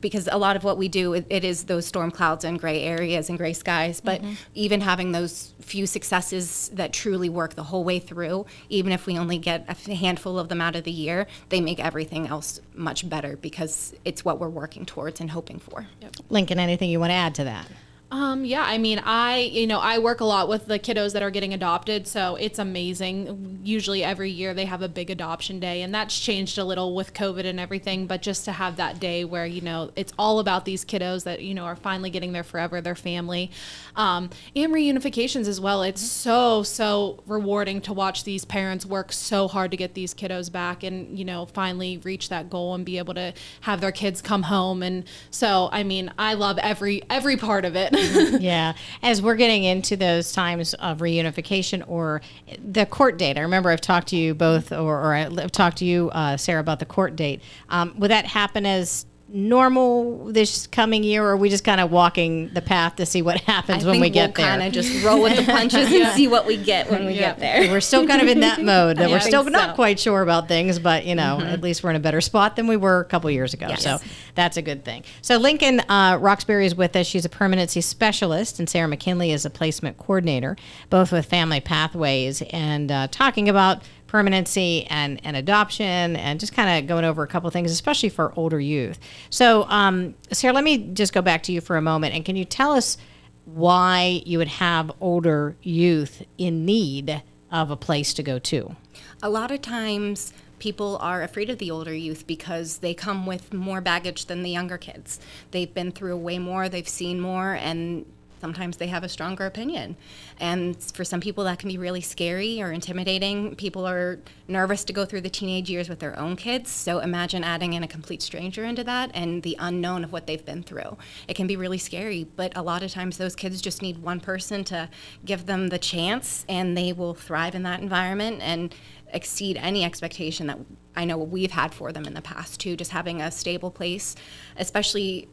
because 0.00 0.28
a 0.30 0.38
lot 0.38 0.56
of 0.56 0.64
what 0.64 0.76
we 0.76 0.88
do 0.88 1.14
it, 1.14 1.26
it 1.30 1.44
is 1.44 1.64
those 1.64 1.86
storm 1.86 2.10
clouds 2.10 2.44
and 2.44 2.58
gray 2.58 2.82
areas 2.82 3.28
and 3.28 3.38
gray 3.38 3.52
skies 3.52 4.00
but 4.00 4.20
mm-hmm. 4.20 4.34
even 4.54 4.80
having 4.80 5.12
those 5.12 5.54
few 5.60 5.86
successes 5.86 6.70
that 6.72 6.92
truly 6.92 7.28
work 7.28 7.54
the 7.54 7.64
whole 7.64 7.84
way 7.84 7.98
through 7.98 8.46
even 8.68 8.92
if 8.92 9.06
we 9.06 9.18
only 9.18 9.38
get 9.38 9.64
a 9.68 9.94
handful 9.94 10.38
of 10.38 10.48
them 10.48 10.60
out 10.60 10.76
of 10.76 10.84
the 10.84 10.90
year 10.90 11.26
they 11.48 11.60
make 11.60 11.80
everything 11.80 12.26
else 12.26 12.60
much 12.74 13.08
better 13.08 13.36
because 13.36 13.94
it's 14.04 14.24
what 14.24 14.38
we're 14.38 14.48
working 14.48 14.86
towards 14.86 15.20
and 15.20 15.30
hoping 15.30 15.58
for. 15.58 15.86
Lincoln, 16.30 16.58
anything 16.58 16.90
you 16.90 17.00
want 17.00 17.10
to 17.10 17.14
add 17.14 17.34
to 17.36 17.44
that? 17.44 17.66
Um, 18.10 18.46
yeah, 18.46 18.62
I 18.62 18.78
mean, 18.78 19.02
I, 19.04 19.40
you 19.40 19.66
know, 19.66 19.80
I 19.80 19.98
work 19.98 20.20
a 20.20 20.24
lot 20.24 20.48
with 20.48 20.64
the 20.64 20.78
kiddos 20.78 21.12
that 21.12 21.22
are 21.22 21.30
getting 21.30 21.52
adopted, 21.52 22.06
so 22.06 22.36
it's 22.36 22.58
amazing. 22.58 23.60
Usually 23.62 24.02
every 24.02 24.30
year 24.30 24.54
they 24.54 24.64
have 24.64 24.80
a 24.80 24.88
big 24.88 25.10
adoption 25.10 25.60
day, 25.60 25.82
and 25.82 25.94
that's 25.94 26.18
changed 26.18 26.56
a 26.56 26.64
little 26.64 26.94
with 26.94 27.12
COVID 27.12 27.44
and 27.44 27.60
everything, 27.60 28.06
but 28.06 28.22
just 28.22 28.46
to 28.46 28.52
have 28.52 28.76
that 28.76 28.98
day 28.98 29.26
where, 29.26 29.44
you 29.44 29.60
know, 29.60 29.90
it's 29.94 30.14
all 30.18 30.38
about 30.38 30.64
these 30.64 30.86
kiddos 30.86 31.24
that, 31.24 31.42
you 31.42 31.52
know, 31.52 31.64
are 31.64 31.76
finally 31.76 32.08
getting 32.08 32.32
their 32.32 32.42
forever, 32.42 32.80
their 32.80 32.94
family. 32.94 33.50
Um, 33.94 34.30
and 34.56 34.72
reunifications 34.72 35.46
as 35.46 35.60
well. 35.60 35.82
It's 35.82 36.00
so, 36.00 36.62
so 36.62 37.22
rewarding 37.26 37.82
to 37.82 37.92
watch 37.92 38.24
these 38.24 38.46
parents 38.46 38.86
work 38.86 39.12
so 39.12 39.48
hard 39.48 39.70
to 39.72 39.76
get 39.76 39.92
these 39.92 40.14
kiddos 40.14 40.50
back 40.50 40.82
and, 40.82 41.18
you 41.18 41.26
know, 41.26 41.44
finally 41.44 41.98
reach 41.98 42.30
that 42.30 42.48
goal 42.48 42.74
and 42.74 42.86
be 42.86 42.96
able 42.96 43.12
to 43.14 43.34
have 43.62 43.82
their 43.82 43.92
kids 43.92 44.22
come 44.22 44.44
home. 44.44 44.82
And 44.82 45.04
so, 45.30 45.68
I 45.72 45.82
mean, 45.82 46.10
I 46.18 46.32
love 46.32 46.56
every, 46.58 47.02
every 47.10 47.36
part 47.36 47.66
of 47.66 47.76
it. 47.76 47.92
yeah. 48.40 48.74
As 49.02 49.20
we're 49.20 49.36
getting 49.36 49.64
into 49.64 49.96
those 49.96 50.32
times 50.32 50.74
of 50.74 50.98
reunification 50.98 51.84
or 51.88 52.20
the 52.64 52.86
court 52.86 53.18
date, 53.18 53.36
I 53.36 53.40
remember 53.40 53.70
I've 53.70 53.80
talked 53.80 54.08
to 54.08 54.16
you 54.16 54.34
both, 54.34 54.72
or, 54.72 54.98
or 55.00 55.14
I've 55.14 55.52
talked 55.52 55.78
to 55.78 55.84
you, 55.84 56.10
uh, 56.10 56.36
Sara, 56.36 56.60
about 56.60 56.78
the 56.78 56.86
court 56.86 57.16
date. 57.16 57.42
Um, 57.68 57.94
would 57.98 58.10
that 58.10 58.26
happen 58.26 58.66
as 58.66 59.06
normal 59.28 60.32
this 60.32 60.66
coming 60.66 61.04
year, 61.04 61.22
or 61.22 61.30
are 61.30 61.36
we 61.36 61.48
just 61.48 61.64
kind 61.64 61.80
of 61.80 61.90
walking 61.90 62.48
the 62.54 62.62
path 62.62 62.96
to 62.96 63.06
see 63.06 63.22
what 63.22 63.38
happens 63.42 63.84
I 63.84 63.90
when 63.90 64.00
we 64.00 64.10
get 64.10 64.28
we'll 64.28 64.46
there? 64.46 64.56
kind 64.56 64.62
of 64.62 64.72
just 64.72 65.04
roll 65.04 65.22
with 65.22 65.36
the 65.36 65.44
punches 65.52 65.92
and 65.92 66.08
see 66.14 66.28
what 66.28 66.46
we 66.46 66.56
get 66.56 66.90
when 66.90 67.04
we 67.04 67.14
get 67.14 67.38
there. 67.38 67.70
We're 67.70 67.80
still 67.80 68.06
kind 68.06 68.22
of 68.22 68.28
in 68.28 68.40
that 68.40 68.62
mode 68.62 68.96
that 68.96 69.08
I 69.08 69.12
we're 69.12 69.20
still 69.20 69.44
not 69.44 69.74
quite 69.74 70.00
sure 70.00 70.22
about 70.22 70.48
things, 70.48 70.78
but 70.78 71.04
you 71.04 71.14
know, 71.14 71.40
at 71.40 71.60
least 71.60 71.82
we're 71.82 71.90
in 71.90 71.96
a 71.96 72.00
better 72.00 72.20
spot 72.20 72.56
than 72.56 72.66
we 72.66 72.76
were 72.76 73.00
a 73.00 73.04
couple 73.04 73.30
years 73.30 73.54
ago. 73.54 73.66
Yes. 73.68 73.82
So 73.82 73.98
that's 74.34 74.56
a 74.56 74.62
good 74.62 74.84
thing. 74.84 75.04
So 75.20 75.36
Lincoln 75.36 75.80
uh, 75.80 76.18
Roxberry 76.20 76.66
is 76.66 76.74
with 76.74 76.96
us. 76.96 77.06
She's 77.06 77.24
a 77.24 77.30
permanency 77.30 77.80
specialist, 77.80 78.58
and 78.58 78.68
Sara 78.68 78.88
McKinley 78.88 79.32
is 79.32 79.44
a 79.44 79.50
placement 79.50 79.98
coordinator, 79.98 80.56
both 80.90 81.12
with 81.12 81.26
Family 81.26 81.60
Pathways, 81.60 82.42
and 82.50 82.90
uh, 82.90 83.08
talking 83.10 83.48
about 83.48 83.82
permanency 84.08 84.84
and, 84.86 85.20
and 85.24 85.36
adoption 85.36 86.16
and 86.16 86.40
just 86.40 86.52
kind 86.52 86.82
of 86.82 86.88
going 86.88 87.04
over 87.04 87.22
a 87.22 87.28
couple 87.28 87.48
things, 87.50 87.70
especially 87.70 88.08
for 88.08 88.32
older 88.34 88.58
youth. 88.58 88.98
So, 89.30 89.64
um, 89.68 90.14
Sara, 90.32 90.52
let 90.52 90.64
me 90.64 90.78
just 90.92 91.12
go 91.12 91.22
back 91.22 91.44
to 91.44 91.52
you 91.52 91.60
for 91.60 91.76
a 91.76 91.82
moment. 91.82 92.14
And 92.14 92.24
can 92.24 92.34
you 92.34 92.44
tell 92.44 92.72
us 92.72 92.98
why 93.44 94.22
you 94.26 94.38
would 94.38 94.48
have 94.48 94.90
older 95.00 95.56
youth 95.62 96.22
in 96.36 96.64
need 96.64 97.22
of 97.52 97.70
a 97.70 97.76
place 97.76 98.12
to 98.14 98.22
go 98.22 98.38
to? 98.40 98.74
A 99.22 99.30
lot 99.30 99.50
of 99.50 99.62
times 99.62 100.32
people 100.58 100.98
are 101.00 101.22
afraid 101.22 101.50
of 101.50 101.58
the 101.58 101.70
older 101.70 101.94
youth 101.94 102.26
because 102.26 102.78
they 102.78 102.94
come 102.94 103.26
with 103.26 103.52
more 103.52 103.80
baggage 103.80 104.26
than 104.26 104.42
the 104.42 104.50
younger 104.50 104.78
kids. 104.78 105.20
They've 105.50 105.72
been 105.72 105.92
through 105.92 106.16
way 106.16 106.38
more, 106.38 106.68
they've 106.68 106.88
seen 106.88 107.20
more, 107.20 107.54
and 107.54 108.04
sometimes 108.40 108.76
they 108.76 108.86
have 108.88 109.04
a 109.04 109.08
stronger 109.08 109.46
opinion. 109.46 109.96
And 110.40 110.80
for 110.82 111.04
some 111.04 111.20
people, 111.20 111.44
that 111.44 111.58
can 111.58 111.68
be 111.68 111.78
really 111.78 112.00
scary 112.00 112.62
or 112.62 112.72
intimidating. 112.72 113.54
People 113.56 113.86
are 113.86 114.18
nervous 114.46 114.84
to 114.84 114.92
go 114.92 115.04
through 115.04 115.22
the 115.22 115.30
teenage 115.30 115.68
years 115.70 115.88
with 115.88 115.98
their 115.98 116.18
own 116.18 116.36
kids. 116.36 116.70
So 116.70 117.00
imagine 117.00 117.44
adding 117.44 117.74
in 117.74 117.82
a 117.82 117.88
complete 117.88 118.22
stranger 118.22 118.64
into 118.64 118.84
that 118.84 119.10
and 119.14 119.42
the 119.42 119.56
unknown 119.58 120.04
of 120.04 120.12
what 120.12 120.26
they've 120.26 120.44
been 120.44 120.62
through. 120.62 120.96
It 121.26 121.34
can 121.34 121.46
be 121.46 121.56
really 121.56 121.78
scary, 121.78 122.24
but 122.36 122.52
a 122.56 122.62
lot 122.62 122.82
of 122.82 122.90
times 122.90 123.18
those 123.18 123.34
kids 123.34 123.60
just 123.60 123.82
need 123.82 123.98
one 123.98 124.20
person 124.20 124.64
to 124.64 124.88
give 125.24 125.46
them 125.46 125.68
the 125.68 125.78
chance 125.78 126.44
and 126.48 126.76
they 126.76 126.92
will 126.92 127.14
thrive 127.14 127.54
in 127.54 127.62
that 127.64 127.80
environment 127.80 128.40
and 128.42 128.74
exceed 129.12 129.56
any 129.56 129.84
expectation 129.84 130.46
that 130.46 130.58
I 130.96 131.04
know 131.04 131.16
we've 131.18 131.50
had 131.50 131.72
for 131.72 131.92
them 131.92 132.04
in 132.04 132.14
the 132.14 132.22
past 132.22 132.60
too. 132.60 132.76
Just 132.76 132.90
having 132.90 133.20
a 133.20 133.30
stable 133.30 133.70
place, 133.70 134.16
especially 134.56 135.28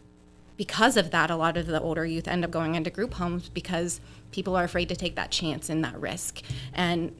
because 0.57 0.97
of 0.97 1.11
that, 1.11 1.29
a 1.29 1.35
lot 1.35 1.57
of 1.57 1.67
the 1.67 1.81
older 1.81 2.05
youth 2.05 2.27
end 2.27 2.45
up 2.45 2.51
going 2.51 2.75
into 2.75 2.89
group 2.89 3.15
homes 3.15 3.49
because 3.49 3.99
people 4.31 4.55
are 4.55 4.63
afraid 4.63 4.89
to 4.89 4.95
take 4.95 5.15
that 5.15 5.31
chance 5.31 5.69
and 5.69 5.83
that 5.83 5.99
risk. 5.99 6.41
And 6.73 7.15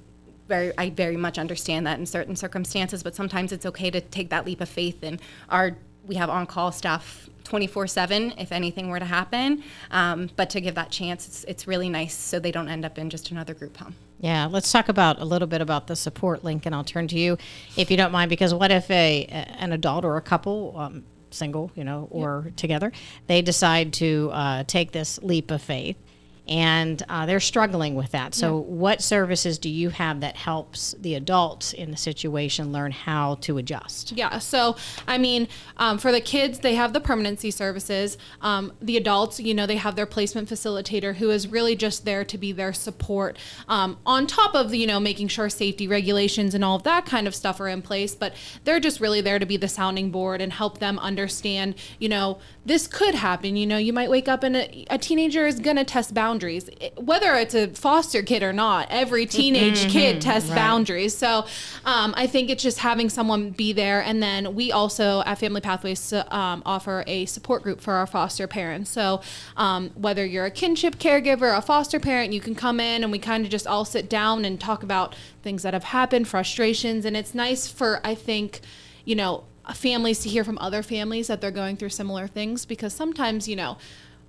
very, 0.48 0.72
I 0.78 0.90
very 0.90 1.18
much 1.18 1.38
understand 1.38 1.88
that 1.88 2.00
in 2.00 2.06
certain 2.06 2.36
circumstances, 2.36 3.04
but 3.04 3.16
sometimes 3.16 3.52
it's 3.52 3.66
okay 3.66 3.90
to 3.90 4.02
take 4.02 4.30
that 4.30 4.46
leap 4.46 4.62
of 4.62 4.70
faith. 4.70 5.04
And 5.04 5.20
our 5.50 5.76
we 6.08 6.16
have 6.16 6.30
on-call 6.30 6.72
staff 6.72 7.30
24/7 7.46 8.34
if 8.38 8.52
anything 8.52 8.90
were 8.90 9.00
to 9.00 9.06
happen, 9.06 9.64
um, 9.92 10.30
but 10.36 10.50
to 10.52 10.62
give 10.62 10.76
that 10.76 10.92
chance, 10.92 11.28
it's, 11.28 11.44
it's 11.46 11.68
really 11.68 11.90
nice 11.90 12.16
so 12.16 12.40
they 12.40 12.52
don't 12.52 12.70
end 12.70 12.86
up 12.86 12.98
in 12.98 13.10
just 13.10 13.32
another 13.32 13.54
group 13.54 13.78
home. 13.78 13.96
Yeah, 14.20 14.48
let's 14.50 14.72
talk 14.72 14.90
about 14.90 15.20
a 15.20 15.26
little 15.26 15.48
bit 15.48 15.62
about 15.62 15.88
the 15.88 15.96
support 15.96 16.44
link, 16.44 16.66
and 16.66 16.74
I'll 16.74 16.84
turn 16.84 17.08
to 17.10 17.20
you 17.20 17.38
if 17.76 17.92
you 17.92 17.98
don't 17.98 18.12
mind. 18.12 18.30
Because 18.30 18.54
what 18.54 18.72
if 18.72 18.90
a 18.90 19.26
an 19.26 19.72
adult 19.72 20.06
or 20.06 20.18
a 20.18 20.22
couple, 20.22 20.74
um, 20.78 21.04
single, 21.32 21.72
you 21.76 21.84
know, 21.84 22.08
or 22.12 22.52
together, 22.56 22.92
they 23.28 23.42
decide 23.42 23.94
to 23.94 24.30
uh, 24.34 24.64
take 24.66 24.92
this 24.92 25.20
leap 25.22 25.52
of 25.52 25.62
faith, 25.62 25.98
and 26.48 27.02
uh, 27.10 27.26
they're 27.26 27.40
struggling 27.40 27.96
with 27.96 28.12
that. 28.12 28.36
So, 28.36 28.58
what 28.58 29.02
services 29.02 29.58
do 29.58 29.70
you 29.70 29.90
have 29.90 30.20
that 30.22 30.36
helps 30.36 30.94
the 31.00 31.16
adults 31.16 31.74
in 31.74 31.90
the 31.90 31.98
situation 31.98 32.72
learn 32.72 32.92
how 32.92 33.36
to 33.42 33.58
adjust? 33.58 34.12
Yeah. 34.12 34.38
So, 34.40 34.76
I 35.08 35.18
mean, 35.18 35.48
um, 35.78 35.98
for 35.98 36.12
the 36.12 36.22
kids, 36.22 36.60
they 36.60 36.76
have 36.76 36.94
the 36.94 37.00
permanency 37.00 37.50
services. 37.50 38.18
Um, 38.42 38.74
the 38.82 38.96
adults, 38.98 39.40
you 39.40 39.54
know, 39.54 39.66
they 39.66 39.78
have 39.78 39.96
their 39.96 40.06
placement 40.06 40.48
facilitator 40.48 41.16
who 41.16 41.32
is 41.32 41.48
really 41.48 41.76
just 41.76 42.06
there 42.06 42.24
to 42.26 42.38
be 42.38 42.52
their 42.52 42.74
support 42.74 43.38
um, 43.68 43.98
on 44.06 44.28
top 44.28 44.54
of, 44.54 44.76
you 44.76 44.86
know, 44.86 45.00
making 45.00 45.30
sure 45.30 45.50
safety 45.50 45.88
regulations 45.88 46.54
and 46.54 46.64
all 46.64 46.76
of 46.76 46.84
that 46.84 47.06
kind 47.06 47.28
of 47.28 47.34
stuff 47.34 47.60
are 47.60 47.68
in 47.68 47.82
place. 47.82 48.14
But 48.14 48.34
they're 48.66 48.80
just 48.80 49.00
really 49.00 49.22
there 49.22 49.40
to 49.40 49.46
be 49.46 49.58
the 49.58 49.68
sounding 49.68 50.12
board 50.12 50.42
and 50.42 50.54
help 50.54 50.78
them 50.78 51.00
understand, 51.00 51.76
you 51.98 52.10
know, 52.10 52.40
this 52.66 52.88
could 52.88 53.16
happen. 53.16 53.56
You 53.56 53.66
know, 53.66 53.78
you 53.78 53.94
might 53.94 54.12
wake 54.12 54.28
up 54.28 54.44
and 54.44 54.56
a, 54.56 54.86
a 54.92 54.98
teenager 55.00 55.48
is 55.48 55.60
going 55.60 55.78
to 55.78 55.84
test 55.84 56.14
boundaries. 56.14 56.35
It- 56.82 56.94
Whether 56.98 57.34
it's 57.36 57.54
a 57.56 57.68
foster 57.70 58.22
kid 58.22 58.44
or 58.44 58.54
not, 58.54 58.88
every 58.90 59.26
teenage 59.26 59.90
kid 59.92 60.22
tests 60.22 60.50
boundaries. 60.50 61.16
So 61.16 61.46
um, 61.86 62.14
I 62.18 62.28
think 62.28 62.50
it's 62.50 62.64
just 62.64 62.80
having 62.80 63.10
someone 63.10 63.52
be 63.52 63.74
there. 63.74 64.02
And 64.02 64.22
then 64.22 64.56
we 64.56 64.72
also 64.72 65.22
at 65.26 65.38
Family 65.40 65.62
Pathways 65.62 66.14
um, 66.14 66.62
offer 66.66 67.04
a 67.08 67.26
support 67.26 67.64
group 67.64 67.82
for 67.82 67.94
our 67.94 68.08
foster 68.08 68.48
parents. 68.48 68.90
So 68.92 69.22
um, 69.58 69.90
whether 69.96 70.26
you're 70.26 70.46
a 70.46 70.52
kinship 70.52 70.98
caregiver, 70.98 71.58
a 71.58 71.62
foster 71.62 72.00
parent, 72.00 72.34
you 72.34 72.42
can 72.42 72.56
come 72.56 72.80
in 72.80 73.04
and 73.04 73.12
we 73.12 73.20
kind 73.20 73.44
of 73.46 73.52
just 73.52 73.68
all 73.68 73.86
sit 73.86 74.10
down 74.10 74.46
and 74.46 74.60
talk 74.60 74.84
about 74.84 75.16
things 75.44 75.64
that 75.64 75.74
have 75.74 75.86
happened, 75.86 76.28
frustrations. 76.28 77.06
And 77.06 77.16
it's 77.16 77.34
nice 77.34 77.68
for, 77.68 78.02
I 78.04 78.16
think, 78.16 78.62
you 79.06 79.16
know, 79.16 79.44
families 79.74 80.20
to 80.20 80.30
hear 80.30 80.44
from 80.44 80.58
other 80.60 80.84
families 80.84 81.26
that 81.28 81.42
they're 81.42 81.50
going 81.50 81.76
through 81.76 81.90
similar 81.90 82.28
things 82.28 82.66
because 82.66 82.94
sometimes, 82.94 83.48
you 83.48 83.56
know, 83.56 83.78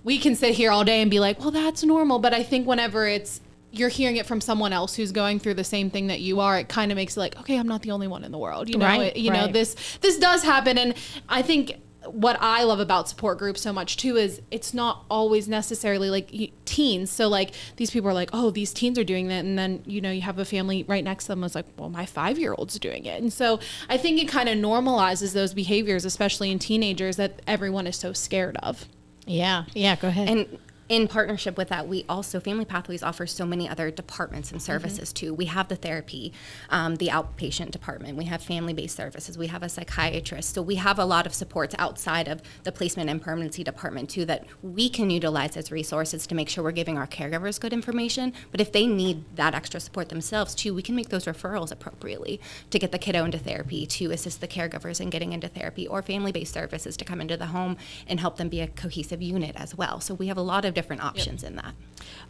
we 0.07 0.17
can 0.17 0.35
sit 0.35 0.55
here 0.55 0.71
all 0.71 0.85
day 0.85 1.01
and 1.01 1.11
be 1.11 1.19
like, 1.19 1.37
well, 1.41 1.51
that's 1.51 1.83
normal. 1.83 2.17
But 2.19 2.33
I 2.33 2.41
think 2.41 2.65
whenever 2.65 3.05
it's 3.05 3.41
you're 3.71 3.89
hearing 3.89 4.15
it 4.15 4.25
from 4.25 4.39
someone 4.39 4.71
else 4.71 4.95
who's 4.95 5.11
going 5.11 5.37
through 5.39 5.55
the 5.55 5.63
same 5.65 5.89
thing 5.89 6.07
that 6.07 6.21
you 6.21 6.39
are, 6.39 6.57
it 6.57 6.69
kind 6.69 6.93
of 6.93 6.95
makes 6.95 7.17
it 7.17 7.19
like, 7.19 7.37
okay, 7.41 7.57
I'm 7.59 7.67
not 7.67 7.81
the 7.81 7.91
only 7.91 8.07
one 8.07 8.23
in 8.23 8.31
the 8.31 8.37
world. 8.37 8.69
You 8.69 8.77
know, 8.77 8.85
Right, 8.85 9.15
it- 9.15 9.17
you 9.17 9.31
know, 9.31 9.47
this 9.51 9.75
this 9.99 10.17
does 10.17 10.43
happen, 10.43 10.77
and 10.77 10.93
I 11.27 11.41
think 11.41 11.73
what 12.05 12.37
I 12.39 12.63
love 12.63 12.79
about 12.79 13.09
support 13.09 13.37
groups 13.37 13.59
so 13.59 13.73
much 13.73 13.97
too 13.97 14.15
is 14.15 14.41
it's 14.49 14.73
not 14.73 15.03
always 15.11 15.49
necessarily 15.49 16.09
like 16.09 16.29
teens. 16.63 17.11
So 17.11 17.27
like 17.27 17.51
these 17.75 17.91
people 17.91 18.09
are 18.09 18.13
like, 18.13 18.29
oh, 18.31 18.49
these 18.49 18.71
teens 18.73 18.97
are 18.97 19.03
doing 19.03 19.27
that, 19.27 19.43
and 19.43 19.59
then 19.59 19.83
you 19.85 19.99
know 19.99 20.09
you 20.11 20.21
have 20.21 20.39
a 20.39 20.45
family 20.45 20.85
right 20.87 21.03
next 21.03 21.25
to 21.25 21.29
them 21.33 21.41
that's 21.41 21.53
like, 21.55 21.65
well, 21.77 21.89
my 21.89 22.05
five 22.05 22.39
year 22.39 22.55
old's 22.57 22.79
doing 22.79 23.03
it, 23.03 23.21
and 23.21 23.33
so 23.33 23.59
I 23.89 23.97
think 23.97 24.21
it 24.21 24.29
kind 24.29 24.47
of 24.47 24.55
normalizes 24.57 25.33
those 25.33 25.53
behaviors, 25.53 26.05
especially 26.05 26.49
in 26.49 26.59
teenagers, 26.59 27.17
that 27.17 27.41
everyone 27.45 27.85
is 27.87 27.97
so 27.97 28.13
scared 28.13 28.55
of. 28.63 28.87
Yeah, 29.27 29.65
yeah, 29.73 29.95
go 29.97 30.07
ahead. 30.07 30.29
And 30.29 30.59
in 30.89 31.07
partnership 31.07 31.57
with 31.57 31.67
that, 31.69 31.87
we 31.87 32.05
also, 32.07 32.39
Family 32.39 32.63
Pathways 32.63 33.03
offers 33.03 33.33
so 33.33 33.45
many 33.45 33.67
other 33.67 33.91
departments 33.91 34.51
and 34.51 34.61
services 34.61 35.11
too. 35.11 35.33
We 35.33 35.45
have 35.45 35.67
the 35.67 35.75
therapy, 35.75 36.31
um, 36.69 36.95
the 36.95 37.07
outpatient 37.07 37.71
department, 37.71 38.17
we 38.17 38.25
have 38.25 38.41
family 38.41 38.73
based 38.73 38.95
services, 38.95 39.37
we 39.37 39.47
have 39.47 39.63
a 39.63 39.69
psychiatrist. 39.69 40.53
So 40.53 40.61
we 40.61 40.75
have 40.75 40.97
a 40.97 41.05
lot 41.05 41.25
of 41.25 41.33
supports 41.33 41.75
outside 41.77 42.27
of 42.29 42.41
the 42.63 42.71
placement 42.71 43.09
and 43.09 43.21
permanency 43.21 43.63
department 43.63 44.09
too 44.09 44.23
that 44.25 44.45
we 44.63 44.89
can 44.89 45.09
utilize 45.09 45.57
as 45.57 45.71
resources 45.71 46.25
to 46.27 46.35
make 46.35 46.47
sure 46.47 46.63
we're 46.63 46.71
giving 46.71 46.97
our 46.97 47.07
caregivers 47.07 47.59
good 47.59 47.73
information. 47.73 48.31
But 48.51 48.61
if 48.61 48.71
they 48.71 48.87
need 48.87 49.25
that 49.35 49.53
extra 49.53 49.81
support 49.81 50.07
themselves 50.07 50.55
too, 50.55 50.73
we 50.73 50.81
can 50.81 50.95
make 50.95 51.09
those 51.09 51.25
referrals 51.25 51.71
appropriately 51.71 52.39
to 52.69 52.79
get 52.79 52.93
the 52.93 52.99
kiddo 52.99 53.25
into 53.25 53.39
therapy, 53.39 53.85
to 53.87 54.11
assist 54.11 54.39
the 54.39 54.47
caregivers 54.47 55.01
in 55.01 55.09
getting 55.09 55.33
into 55.33 55.49
therapy, 55.49 55.85
or 55.85 56.01
family 56.01 56.31
based 56.31 56.53
services 56.53 56.95
to 56.95 57.03
come 57.03 57.19
into 57.19 57.35
the 57.35 57.47
home 57.47 57.75
and 58.07 58.21
help 58.21 58.37
them 58.37 58.47
be 58.47 58.61
a 58.61 58.67
cohesive 58.67 59.21
unit 59.21 59.55
as 59.57 59.75
well. 59.75 59.99
So 59.99 60.13
we 60.13 60.27
have 60.27 60.37
a 60.37 60.41
lot 60.41 60.63
of 60.63 60.76
different 60.77 61.03
options 61.03 61.43
in 61.43 61.55
that. 61.55 61.73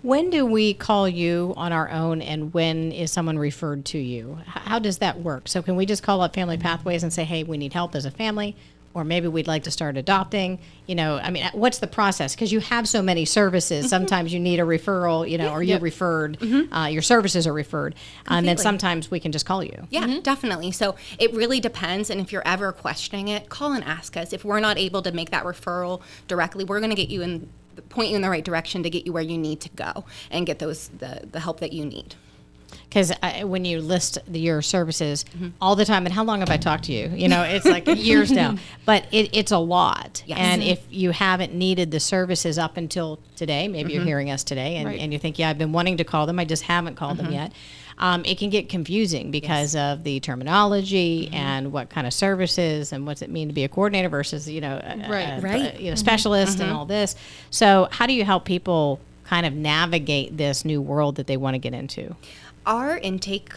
When 0.04 0.30
do 0.30 0.46
we 0.46 0.74
call 0.74 1.10
you 1.10 1.54
on 1.58 1.74
our 1.74 1.90
own, 1.90 2.22
and 2.22 2.54
when 2.54 2.94
is 2.94 3.12
someone 3.12 3.38
referred 3.38 3.84
to 3.86 3.98
you? 3.98 4.38
How 4.46 4.80
does 4.80 5.00
that 5.00 5.20
work? 5.20 5.50
So, 5.50 5.62
can 5.62 5.76
we 5.76 5.86
just 5.86 6.02
call 6.02 6.22
up 6.22 6.34
Family 6.34 6.58
Pathways 6.58 7.04
and 7.04 7.12
say, 7.12 7.26
"Hey, 7.26 7.44
we 7.44 7.58
need 7.58 7.74
help 7.74 7.94
as 7.94 8.06
a 8.06 8.12
family," 8.12 8.56
or 8.94 9.04
maybe 9.04 9.28
we'd 9.28 9.48
like 9.48 9.64
to 9.64 9.72
start 9.72 9.98
adopting? 9.98 10.60
You 10.86 10.96
know, 10.96 11.18
I 11.18 11.30
mean, 11.30 11.44
uh, 11.44 11.52
what's 11.54 11.80
the 11.80 11.88
process? 11.88 12.36
Because 12.36 12.54
you 12.54 12.62
have 12.62 12.88
so 12.88 13.02
many 13.02 13.26
services. 13.26 13.86
Mm-hmm. 13.86 13.90
Sometimes 13.90 14.34
you 14.34 14.40
need 14.40 14.60
a 14.60 14.64
referral, 14.64 15.30
you 15.30 15.38
know, 15.38 15.52
or 15.52 15.62
you're 15.62 15.80
referred. 15.80 16.40
Mm-hmm. 16.40 16.74
Uh, 16.74 16.88
your 16.88 17.02
services 17.02 17.46
are 17.46 17.54
referred, 17.54 17.94
and 18.28 18.48
then 18.48 18.58
sometimes 18.58 19.12
we 19.12 19.20
can 19.20 19.32
just 19.32 19.46
call 19.46 19.64
you. 19.64 19.88
Yeah, 19.90 20.06
mm-hmm. 20.06 20.22
definitely. 20.22 20.72
So 20.72 20.96
it 21.20 21.34
really 21.34 21.60
depends. 21.60 22.10
And 22.10 22.22
if 22.22 22.32
you're 22.32 22.48
ever 22.48 22.72
questioning 22.72 23.28
it, 23.28 23.50
call 23.50 23.74
and 23.74 23.84
ask 23.84 24.16
us. 24.16 24.32
If 24.32 24.46
we're 24.46 24.62
not 24.62 24.78
able 24.78 25.02
to 25.02 25.12
make 25.12 25.32
that 25.32 25.44
referral 25.44 26.02
directly, 26.28 26.64
we're 26.64 26.80
going 26.80 26.92
to 26.92 26.96
get 26.96 27.10
you 27.10 27.22
in, 27.24 27.50
point 27.84 28.10
you 28.10 28.16
in 28.16 28.22
the 28.22 28.30
right 28.30 28.44
direction 28.44 28.84
to 28.84 28.90
get 28.90 29.06
you 29.06 29.14
where 29.14 29.24
you 29.24 29.38
need 29.38 29.62
to 29.62 29.70
go 29.70 30.06
and 30.32 30.46
get 30.46 30.60
those 30.60 30.90
the, 30.90 31.28
the 31.32 31.40
help 31.40 31.60
that 31.60 31.74
you 31.74 31.86
need. 31.86 32.16
because 32.90 33.12
when 33.44 33.66
you 33.66 33.80
list 33.82 34.18
the, 34.28 34.40
your 34.40 34.62
services 34.62 35.24
mm-hmm. 35.26 35.50
all 35.62 35.76
the 35.76 35.86
time, 35.86 36.06
and 36.06 36.14
how 36.14 36.24
long 36.24 36.40
have 36.40 36.50
I 36.50 36.58
talked 36.58 36.86
to 36.86 36.94
you? 36.94 37.10
You 37.14 37.28
know, 37.28 37.44
it's 37.44 37.66
like 37.66 37.88
years 37.96 38.32
now, 38.32 38.56
but 38.86 39.06
it, 39.12 39.36
it's 39.36 39.52
a 39.52 39.58
lot. 39.58 40.24
Yes. 40.26 40.38
And 40.40 40.62
mm-hmm. 40.62 40.72
if 40.72 40.86
you 40.90 41.12
haven't 41.12 41.54
needed 41.54 41.92
the 41.92 42.00
services 42.00 42.58
up 42.58 42.78
until 42.78 43.20
today, 43.36 43.68
maybe 43.68 43.94
you're 43.94 44.02
mm-hmm. 44.02 44.08
hearing 44.08 44.32
us 44.32 44.44
today, 44.44 44.76
and, 44.78 44.88
Right. 44.88 45.00
and 45.00 45.14
you 45.14 45.20
think, 45.20 45.38
yeah, 45.40 45.50
I've 45.50 45.58
been 45.58 45.72
wanting 45.72 45.98
to 45.98 46.04
call 46.04 46.26
them, 46.26 46.40
I 46.40 46.46
just 46.46 46.64
haven't 46.64 46.96
called 46.96 47.18
them 47.18 47.32
yet. 47.32 47.52
Um, 48.00 48.24
it 48.26 48.38
can 48.38 48.50
get 48.50 48.70
confusing 48.70 49.32
because 49.32 49.76
of 49.76 50.04
the 50.04 50.20
terminology 50.20 51.26
mm-hmm. 51.26 51.34
and 51.36 51.72
what 51.72 51.90
kind 51.90 52.06
of 52.06 52.14
services 52.14 52.94
and 52.94 53.08
what's 53.08 53.22
it 53.24 53.30
mean 53.30 53.48
to 53.48 53.54
be 53.54 53.64
a 53.64 53.70
coordinator 53.70 54.10
versus 54.10 54.48
you 54.48 54.62
know 54.62 54.80
a- 54.84 55.10
Right. 55.10 55.38
a- 55.38 55.42
Right. 55.42 55.80
you 55.80 55.86
know 55.86 55.92
mm-hmm. 55.92 55.96
specialist 55.96 56.60
and 56.60 56.70
mm-hmm. 56.70 56.78
all 56.78 56.86
this. 56.86 57.16
So 57.50 57.88
how 57.92 58.06
do 58.06 58.14
you 58.14 58.24
help 58.24 58.46
people 58.46 59.00
kind 59.24 59.46
of 59.46 59.54
navigate 59.54 60.38
this 60.38 60.64
new 60.64 60.82
world 60.82 61.16
that 61.16 61.28
they 61.28 61.38
want 61.38 61.56
to 61.56 61.60
get 61.60 61.74
into? 61.74 62.16
Our 62.66 62.98
intake 62.98 63.54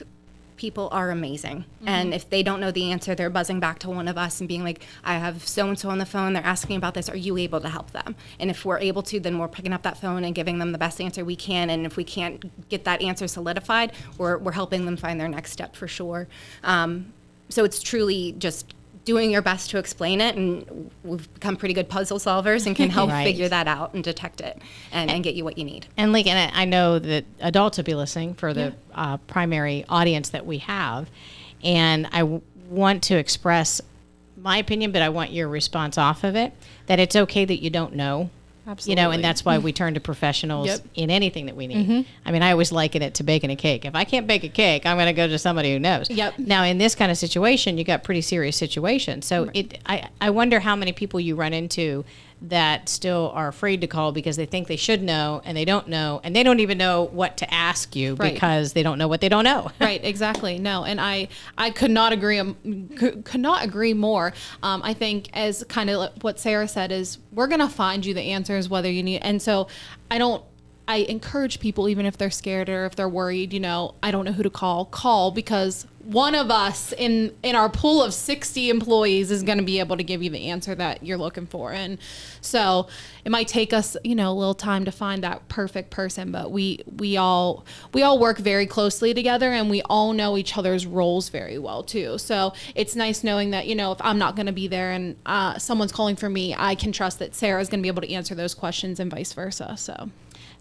people 0.60 0.90
are 0.92 1.10
amazing. 1.10 1.64
And 1.86 2.12
if 2.12 2.28
they 2.28 2.42
don't 2.42 2.60
know 2.60 2.70
the 2.70 2.92
answer, 2.92 3.14
they're 3.14 3.30
buzzing 3.30 3.60
back 3.60 3.78
to 3.78 3.88
one 3.88 4.08
of 4.08 4.18
us 4.18 4.40
and 4.40 4.46
being 4.46 4.62
like, 4.62 4.84
I 5.02 5.14
have 5.14 5.48
so 5.48 5.66
and 5.66 5.78
so 5.78 5.88
on 5.88 5.96
the 5.96 6.04
phone, 6.04 6.34
they're 6.34 6.44
asking 6.44 6.76
about 6.76 6.92
this. 6.92 7.08
Are 7.08 7.16
you 7.16 7.38
able 7.38 7.62
to 7.62 7.70
help 7.70 7.92
them? 7.92 8.14
And 8.38 8.50
if 8.50 8.66
we're 8.66 8.78
able 8.78 9.02
to, 9.04 9.18
then 9.18 9.38
we're 9.38 9.48
picking 9.48 9.72
up 9.72 9.82
that 9.84 9.96
phone 9.96 10.22
and 10.22 10.34
giving 10.34 10.58
them 10.58 10.72
the 10.72 10.78
best 10.78 11.00
answer 11.00 11.24
we 11.24 11.34
can. 11.34 11.70
And 11.70 11.86
if 11.86 11.96
we 11.96 12.04
can't 12.04 12.68
get 12.68 12.84
that 12.84 13.00
answer 13.00 13.26
solidified, 13.26 13.92
we're, 14.18 14.36
we're 14.36 14.52
helping 14.52 14.84
them 14.84 14.98
find 14.98 15.18
their 15.18 15.28
next 15.28 15.52
step 15.52 15.74
for 15.74 15.88
sure. 15.88 16.28
Um, 16.62 17.14
so 17.48 17.64
it's 17.64 17.82
truly 17.82 18.32
just 18.32 18.74
doing 19.10 19.32
your 19.32 19.42
best 19.42 19.70
to 19.70 19.76
explain 19.78 20.20
it 20.20 20.36
and 20.36 20.88
we've 21.02 21.32
become 21.34 21.56
pretty 21.56 21.74
good 21.74 21.88
puzzle 21.88 22.18
solvers 22.20 22.64
and 22.64 22.76
can 22.76 22.88
help 22.98 23.10
Right. 23.10 23.24
figure 23.24 23.48
that 23.48 23.66
out 23.66 23.92
and 23.92 24.04
detect 24.04 24.40
it 24.40 24.56
and, 24.92 25.10
and 25.10 25.24
get 25.24 25.34
you 25.34 25.42
what 25.44 25.58
you 25.58 25.64
need 25.64 25.88
And 25.96 26.12
like, 26.12 26.28
and 26.28 26.38
I 26.54 26.62
I 26.62 26.64
know 26.64 27.00
that 27.00 27.24
adults 27.40 27.76
will 27.76 27.84
be 27.84 27.94
listening 27.94 28.34
for 28.34 28.54
the 28.54 28.72
uh, 28.94 29.16
primary 29.26 29.84
audience 29.88 30.28
that 30.30 30.46
we 30.46 30.58
have, 30.58 31.10
and 31.64 32.06
I 32.12 32.20
w- 32.20 32.40
want 32.68 33.02
to 33.04 33.16
express 33.16 33.80
my 34.36 34.58
opinion, 34.58 34.92
but 34.92 35.02
I 35.02 35.08
want 35.08 35.32
your 35.32 35.48
response 35.48 35.98
off 35.98 36.22
of 36.22 36.36
it. 36.36 36.52
That 36.86 36.98
it's 37.00 37.16
okay 37.16 37.44
that 37.44 37.60
you 37.60 37.70
don't 37.70 37.94
know. 37.94 38.30
You 38.85 38.94
know, 38.94 39.11
and 39.11 39.22
that's 39.22 39.44
why 39.44 39.59
we 39.59 39.72
turn 39.72 39.94
to 39.94 40.00
professionals 40.00 40.66
Yep. 40.68 40.80
in 40.94 41.11
anything 41.11 41.46
that 41.46 41.56
we 41.56 41.66
need. 41.66 41.88
Mm-hmm. 41.88 42.11
I 42.24 42.33
mean, 42.33 42.42
I 42.42 42.52
always 42.52 42.72
liken 42.72 43.02
it 43.02 43.14
to 43.14 43.22
baking 43.22 43.50
a 43.50 43.56
cake. 43.56 43.85
If 43.85 43.94
I 43.94 44.04
can't 44.04 44.26
bake 44.26 44.44
a 44.44 44.48
cake, 44.48 44.87
I'm 44.87 44.96
going 44.96 45.06
to 45.06 45.12
go 45.12 45.26
to 45.26 45.38
somebody 45.38 45.72
who 45.72 45.78
knows. 45.78 46.09
Yep. 46.11 46.38
Now, 46.38 46.64
in 46.64 46.78
this 46.78 46.94
kind 46.94 47.11
of 47.11 47.18
situation, 47.18 47.78
you 47.78 47.85
got 47.85 48.04
pretty 48.04 48.20
serious 48.20 48.56
situation. 48.56 49.22
So 49.22 49.50
it, 49.54 49.78
I, 49.87 50.09
I 50.20 50.30
wonder 50.30 50.61
how 50.61 50.76
many 50.76 50.92
people 50.92 51.20
you 51.20 51.35
run 51.35 51.52
into 51.52 52.04
that 52.42 52.88
still 52.88 53.31
are 53.35 53.48
afraid 53.48 53.81
to 53.83 53.87
call 53.87 54.12
because 54.12 54.37
they 54.37 54.46
think 54.46 54.66
they 54.66 54.76
should 54.76 55.03
know 55.03 55.42
and 55.44 55.57
they 55.57 55.64
don't 55.64 55.88
know 55.88 56.20
and 56.24 56.35
they 56.35 56.42
don't 56.42 56.61
even 56.61 56.79
know 56.79 57.05
what 57.12 57.37
to 57.37 57.53
ask 57.53 57.94
you 57.94 58.14
Right. 58.14 58.33
because 58.33 58.72
they 58.72 58.83
don't 58.83 58.98
know 58.98 59.09
what 59.09 59.20
they 59.20 59.29
don't 59.29 59.44
know. 59.44 59.70
right 59.81 60.03
exactly 60.05 60.59
no 60.59 60.85
and 60.85 61.00
i 61.00 61.29
i 61.59 61.70
could 61.70 61.90
not 61.90 62.12
agree 62.12 62.38
um, 62.38 62.57
could, 62.96 63.24
could 63.24 63.40
not 63.40 63.62
agree 63.64 63.92
more 63.94 64.33
um, 64.62 64.81
i 64.85 64.94
think 64.94 65.29
as 65.35 65.64
kind 65.68 65.90
of 65.90 66.11
what 66.22 66.38
sara 66.40 66.66
said 66.66 66.90
is 66.92 67.18
we're 67.33 67.46
gonna 67.46 67.68
find 67.68 68.07
you 68.07 68.14
the 68.14 68.22
answers 68.22 68.68
whether 68.68 68.90
you 68.90 69.03
need 69.03 69.18
and 69.18 69.42
so 69.42 69.68
i 70.11 70.16
don't 70.18 70.42
i 70.90 70.96
encourage 71.09 71.61
people 71.61 71.88
even 71.88 72.07
if 72.07 72.16
they're 72.18 72.31
scared 72.31 72.68
or 72.68 72.85
if 72.87 72.96
they're 72.96 73.09
worried 73.09 73.53
you 73.53 73.61
know 73.61 73.94
i 74.03 74.11
don't 74.11 74.24
know 74.24 74.33
who 74.33 74.42
to 74.42 74.50
call 74.50 74.85
call 74.85 75.31
because 75.31 75.87
one 76.05 76.35
of 76.35 76.50
us 76.50 76.92
in 76.92 77.35
in 77.42 77.55
our 77.55 77.68
pool 77.68 78.03
of 78.03 78.14
60 78.14 78.70
employees 78.70 79.31
is 79.31 79.42
going 79.42 79.59
to 79.59 79.64
be 79.64 79.81
able 79.81 79.96
to 79.98 80.03
give 80.03 80.22
you 80.22 80.31
the 80.31 80.48
answer 80.48 80.74
that 80.74 81.05
you're 81.05 81.18
looking 81.18 81.46
for. 81.46 81.72
And 81.72 81.98
so 82.40 82.88
it 83.24 83.31
might 83.31 83.48
take 83.48 83.72
us 83.72 83.96
you 84.03 84.14
know 84.14 84.33
a 84.33 84.35
little 84.35 84.55
time 84.55 84.85
to 84.87 84.92
find 84.92 85.22
that 85.22 85.46
perfect 85.48 85.90
person 85.90 86.33
but 86.33 86.50
we 86.50 86.81
we 86.96 87.16
all 87.16 87.64
we 87.92 88.03
all 88.03 88.18
work 88.18 88.38
very 88.38 88.66
closely 88.66 89.12
together 89.12 89.53
and 89.53 89.68
we 89.68 89.83
all 89.83 90.12
know 90.12 90.38
each 90.38 90.57
other's 90.57 90.87
roles 90.87 91.29
very 91.29 91.59
well 91.59 91.83
too. 91.83 92.16
So 92.16 92.55
it's 92.74 92.96
nice 92.96 93.22
knowing 93.22 93.50
that 93.50 93.66
you 93.66 93.74
know 93.74 93.92
if 93.92 93.98
i'm 94.00 94.18
not 94.18 94.37
going 94.37 94.46
to 94.46 94.53
be 94.53 94.68
there 94.68 94.90
and 94.92 95.16
uh, 95.26 95.59
someone's 95.59 95.92
calling 95.92 96.16
for 96.16 96.29
me 96.29 96.55
i 96.57 96.74
can 96.74 96.92
trust 96.92 97.18
that 97.18 97.35
sara's 97.35 97.68
going 97.68 97.81
to 97.81 97.83
be 97.83 97.88
able 97.88 98.03
to 98.03 98.11
answer 98.11 98.35
those 98.35 98.55
questions 98.55 99.00
and 99.00 99.11
vice 99.11 99.33
versa 99.33 99.76
so 99.76 100.09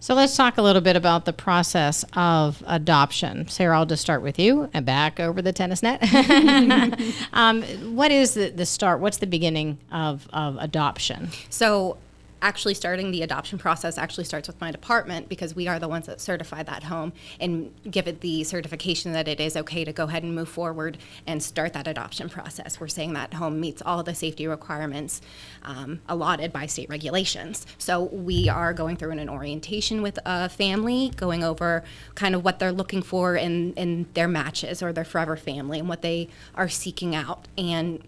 So 0.01 0.13
let's 0.13 0.37
talk 0.37 0.57
a 0.57 0.61
little 0.61 0.81
bit 0.81 0.95
about 0.95 1.25
the 1.25 1.33
process 1.33 2.05
of 2.13 2.63
adoption. 2.65 3.47
Sara, 3.49 3.77
I'll 3.77 3.85
just 3.85 4.01
start 4.01 4.21
with 4.21 4.39
you 4.39 4.69
and 4.73 4.85
back 4.85 5.19
over 5.19 5.41
the 5.41 5.51
tennis 5.51 5.83
net. 5.83 6.01
um, 7.33 7.63
what 7.95 8.11
is 8.11 8.33
the, 8.33 8.49
the 8.49 8.65
start? 8.65 9.01
What's 9.01 9.17
the 9.17 9.27
beginning 9.27 9.77
of, 9.91 10.27
of 10.31 10.57
adoption? 10.59 11.29
So, 11.49 11.97
actually, 12.41 12.73
starting 12.73 13.11
the 13.11 13.21
adoption 13.21 13.57
process 13.57 13.97
actually 13.97 14.23
starts 14.23 14.47
with 14.47 14.59
my 14.61 14.71
department 14.71 15.29
because 15.29 15.55
we 15.55 15.67
are 15.67 15.79
the 15.79 15.87
ones 15.87 16.05
that 16.07 16.21
certify 16.21 16.63
that 16.63 16.83
home 16.83 17.13
and 17.39 17.73
give 17.89 18.07
it 18.07 18.21
the 18.21 18.43
certification 18.43 19.13
that 19.13 19.27
it 19.27 19.39
is 19.39 19.55
okay 19.57 19.83
to 19.83 19.93
go 19.93 20.05
ahead 20.05 20.23
and 20.23 20.33
move 20.35 20.49
forward 20.49 20.97
and 21.27 21.41
start 21.41 21.73
that 21.73 21.87
adoption 21.87 22.29
process. 22.29 22.79
We're 22.79 22.87
saying 22.87 23.13
that 23.13 23.33
home 23.35 23.59
meets 23.59 23.81
all 23.85 24.03
the 24.03 24.15
safety 24.15 24.47
requirements 24.47 25.21
um, 25.63 26.01
allotted 26.07 26.53
by 26.53 26.65
state 26.65 26.89
regulations. 26.89 27.65
So, 27.77 28.03
we 28.03 28.49
are 28.49 28.73
going 28.73 28.97
through 28.97 29.11
an 29.11 29.29
orientation 29.29 30.01
with 30.01 30.19
a 30.25 30.49
family, 30.49 31.11
going 31.15 31.43
over 31.43 31.83
kind 32.15 32.35
of 32.35 32.43
what 32.43 32.59
they're 32.59 32.71
looking 32.71 33.01
for 33.01 33.35
in, 33.35 33.73
in 33.73 34.07
their 34.13 34.27
matches 34.27 34.81
or 34.81 34.93
their 34.93 35.05
forever 35.05 35.35
family 35.35 35.79
and 35.79 35.89
what 35.89 36.01
they 36.01 36.29
are 36.55 36.69
seeking 36.69 37.15
out. 37.15 37.47
And 37.57 38.03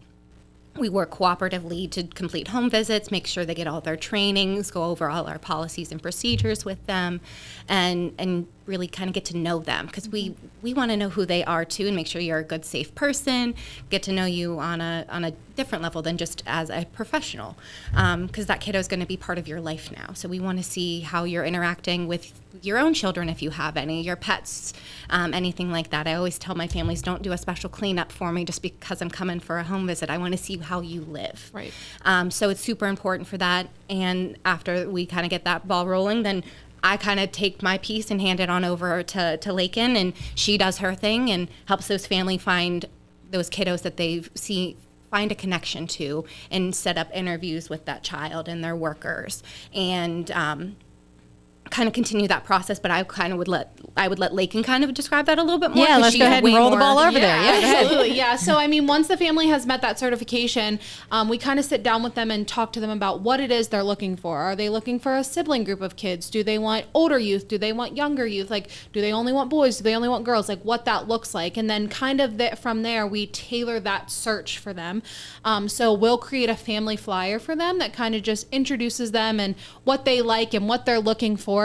we 0.77 0.89
work 0.89 1.11
cooperatively 1.11 1.89
to 1.91 2.03
complete 2.03 2.49
home 2.49 2.69
visits, 2.69 3.11
make 3.11 3.27
sure 3.27 3.45
they 3.45 3.55
get 3.55 3.67
all 3.67 3.81
their 3.81 3.97
trainings, 3.97 4.71
go 4.71 4.83
over 4.85 5.09
all 5.09 5.27
our 5.27 5.39
policies 5.39 5.91
and 5.91 6.01
procedures 6.01 6.63
with 6.65 6.85
them, 6.85 7.21
and 7.67 8.13
and 8.17 8.47
really 8.65 8.87
kind 8.87 9.09
of 9.09 9.13
get 9.13 9.25
to 9.25 9.37
know 9.37 9.59
them 9.59 9.87
because 9.87 10.07
we 10.09 10.35
we 10.61 10.73
want 10.73 10.91
to 10.91 10.97
know 10.97 11.09
who 11.09 11.25
they 11.25 11.43
are 11.43 11.65
too, 11.65 11.87
and 11.87 11.95
make 11.95 12.07
sure 12.07 12.21
you're 12.21 12.39
a 12.39 12.43
good, 12.43 12.63
safe 12.65 12.93
person. 12.95 13.55
Get 13.89 14.03
to 14.03 14.11
know 14.11 14.25
you 14.25 14.59
on 14.59 14.81
a 14.81 15.05
on 15.09 15.23
a 15.23 15.31
different 15.55 15.83
level 15.83 16.01
than 16.01 16.17
just 16.17 16.43
as 16.45 16.69
a 16.69 16.85
professional, 16.93 17.57
because 17.91 18.45
that 18.45 18.61
kiddo 18.61 18.79
is 18.79 18.87
going 18.87 18.99
to 18.99 19.05
be 19.05 19.17
part 19.17 19.37
of 19.37 19.47
your 19.47 19.59
life 19.61 19.91
now. 19.91 20.13
So 20.13 20.29
we 20.29 20.39
want 20.39 20.57
to 20.57 20.63
see 20.63 21.01
how 21.01 21.23
you're 21.23 21.45
interacting 21.45 22.07
with 22.07 22.33
your 22.61 22.77
own 22.77 22.93
children 22.93 23.29
if 23.29 23.41
you 23.41 23.49
have 23.49 23.77
any, 23.77 24.01
your 24.01 24.15
pets, 24.15 24.73
um, 25.09 25.33
anything 25.33 25.71
like 25.71 25.89
that. 25.89 26.07
I 26.07 26.13
always 26.13 26.37
tell 26.37 26.55
my 26.55 26.67
families, 26.67 27.01
don't 27.01 27.21
do 27.21 27.31
a 27.31 27.37
special 27.37 27.69
cleanup 27.69 28.11
for 28.11 28.31
me 28.31 28.45
just 28.45 28.61
because 28.61 29.01
I'm 29.01 29.09
coming 29.09 29.39
for 29.39 29.57
a 29.57 29.63
home 29.63 29.87
visit. 29.87 30.09
I 30.09 30.17
want 30.17 30.33
to 30.33 30.37
see 30.37 30.57
how 30.57 30.81
you 30.81 31.01
live. 31.01 31.49
Right. 31.53 31.73
Um, 32.03 32.29
so 32.29 32.49
it's 32.49 32.61
super 32.61 32.87
important 32.87 33.27
for 33.27 33.37
that. 33.37 33.69
And 33.89 34.37
after 34.45 34.89
we 34.89 35.05
kind 35.05 35.25
of 35.25 35.29
get 35.29 35.43
that 35.45 35.67
ball 35.67 35.87
rolling, 35.87 36.23
then 36.23 36.43
I 36.83 36.97
kind 36.97 37.19
of 37.19 37.31
take 37.31 37.61
my 37.61 37.77
piece 37.77 38.09
and 38.09 38.21
hand 38.21 38.39
it 38.39 38.49
on 38.49 38.63
over 38.65 39.03
to, 39.03 39.37
to 39.37 39.53
Lakin, 39.53 39.95
and 39.95 40.13
she 40.35 40.57
does 40.57 40.79
her 40.79 40.95
thing 40.95 41.29
and 41.29 41.47
helps 41.65 41.87
those 41.87 42.07
family 42.07 42.37
find 42.37 42.85
those 43.29 43.49
kiddos 43.49 43.81
that 43.83 43.97
they 43.97 44.23
see 44.35 44.77
find 45.09 45.31
a 45.31 45.35
connection 45.35 45.87
to 45.87 46.23
and 46.49 46.73
set 46.73 46.97
up 46.97 47.09
interviews 47.13 47.69
with 47.69 47.85
that 47.85 48.01
child 48.01 48.47
and 48.47 48.63
their 48.63 48.75
workers. 48.75 49.43
And 49.73 50.31
um, 50.31 50.77
kind 51.71 51.87
of 51.87 51.93
continue 51.93 52.27
that 52.27 52.43
process. 52.43 52.79
But 52.79 52.91
I 52.91 53.03
kind 53.03 53.33
of 53.33 53.39
would 53.39 53.47
let 53.47 53.77
I 53.97 54.07
would 54.07 54.19
let 54.19 54.33
Lakin 54.33 54.63
kind 54.63 54.83
of 54.83 54.93
describe 54.93 55.25
that 55.25 55.37
a 55.37 55.43
little 55.43 55.59
bit 55.59 55.71
more. 55.71 55.85
Yeah, 55.85 55.97
let's 55.97 56.17
go 56.17 56.25
ahead 56.25 56.43
and 56.43 56.55
roll 56.55 56.69
the 56.69 56.77
ball 56.77 56.99
over 56.99 57.19
there. 57.19 57.41
Yeah, 57.41 57.79
absolutely. 57.81 58.15
Yeah. 58.15 58.35
So, 58.35 58.57
I 58.57 58.67
mean, 58.67 58.87
once 58.87 59.07
the 59.07 59.17
family 59.17 59.47
has 59.47 59.65
met 59.65 59.81
that 59.81 59.99
certification, 59.99 60.79
um, 61.11 61.29
we 61.29 61.37
kind 61.37 61.59
of 61.59 61.65
sit 61.65 61.83
down 61.83 62.03
with 62.03 62.15
them 62.15 62.31
and 62.31 62.47
talk 62.47 62.73
to 62.73 62.79
them 62.79 62.89
about 62.89 63.21
what 63.21 63.39
it 63.39 63.51
is 63.51 63.67
they're 63.67 63.83
looking 63.83 64.15
for. 64.15 64.39
Are 64.39 64.55
they 64.55 64.69
looking 64.69 64.99
for 64.99 65.15
a 65.15 65.23
sibling 65.23 65.63
group 65.63 65.81
of 65.81 65.95
kids? 65.95 66.29
Do 66.29 66.43
they 66.43 66.57
want 66.57 66.85
older 66.93 67.19
youth? 67.19 67.47
Do 67.47 67.57
they 67.57 67.73
want 67.73 67.97
younger 67.97 68.25
youth? 68.25 68.49
Like, 68.49 68.69
do 68.93 69.01
they 69.01 69.11
only 69.11 69.33
want 69.33 69.49
boys? 69.49 69.77
Do 69.77 69.83
they 69.83 69.95
only 69.95 70.09
want 70.09 70.23
girls? 70.23 70.47
Like, 70.47 70.61
what 70.61 70.85
that 70.85 71.07
looks 71.07 71.33
like. 71.33 71.57
And 71.57 71.69
then, 71.69 71.87
kind 71.89 72.21
of 72.21 72.37
the, 72.37 72.55
from 72.55 72.83
there, 72.83 73.05
we 73.05 73.27
tailor 73.27 73.79
that 73.81 74.09
search 74.09 74.57
for 74.57 74.73
them. 74.73 75.03
Um, 75.43 75.67
so, 75.67 75.93
we'll 75.93 76.17
create 76.17 76.49
a 76.49 76.55
family 76.55 76.95
flyer 76.95 77.39
for 77.39 77.55
them 77.55 77.79
that 77.79 77.93
kind 77.93 78.15
of 78.15 78.23
just 78.23 78.47
introduces 78.51 79.11
them 79.11 79.39
and 79.39 79.55
what 79.83 80.05
they 80.05 80.21
like 80.21 80.53
and 80.53 80.69
what 80.69 80.85
they're 80.85 80.99
looking 80.99 81.35
for. 81.35 81.60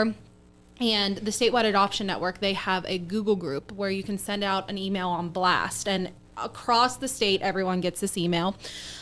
And 0.79 1.17
the 1.17 1.31
Statewide 1.31 1.65
Adoption 1.65 2.05
Network, 2.07 2.39
they 2.39 2.53
have 2.53 2.85
a 2.85 2.99
Google 2.99 3.35
group 3.35 3.71
where 3.71 3.89
you 3.89 4.03
can 4.03 4.17
send 4.17 4.43
out 4.43 4.69
an 4.69 4.77
email 4.77 5.09
on 5.09 5.29
blast. 5.29 5.87
And 5.87 6.11
across 6.41 6.97
the 6.97 7.07
state, 7.07 7.41
everyone 7.41 7.81
gets 7.81 7.99
this 8.01 8.17
email. 8.17 8.55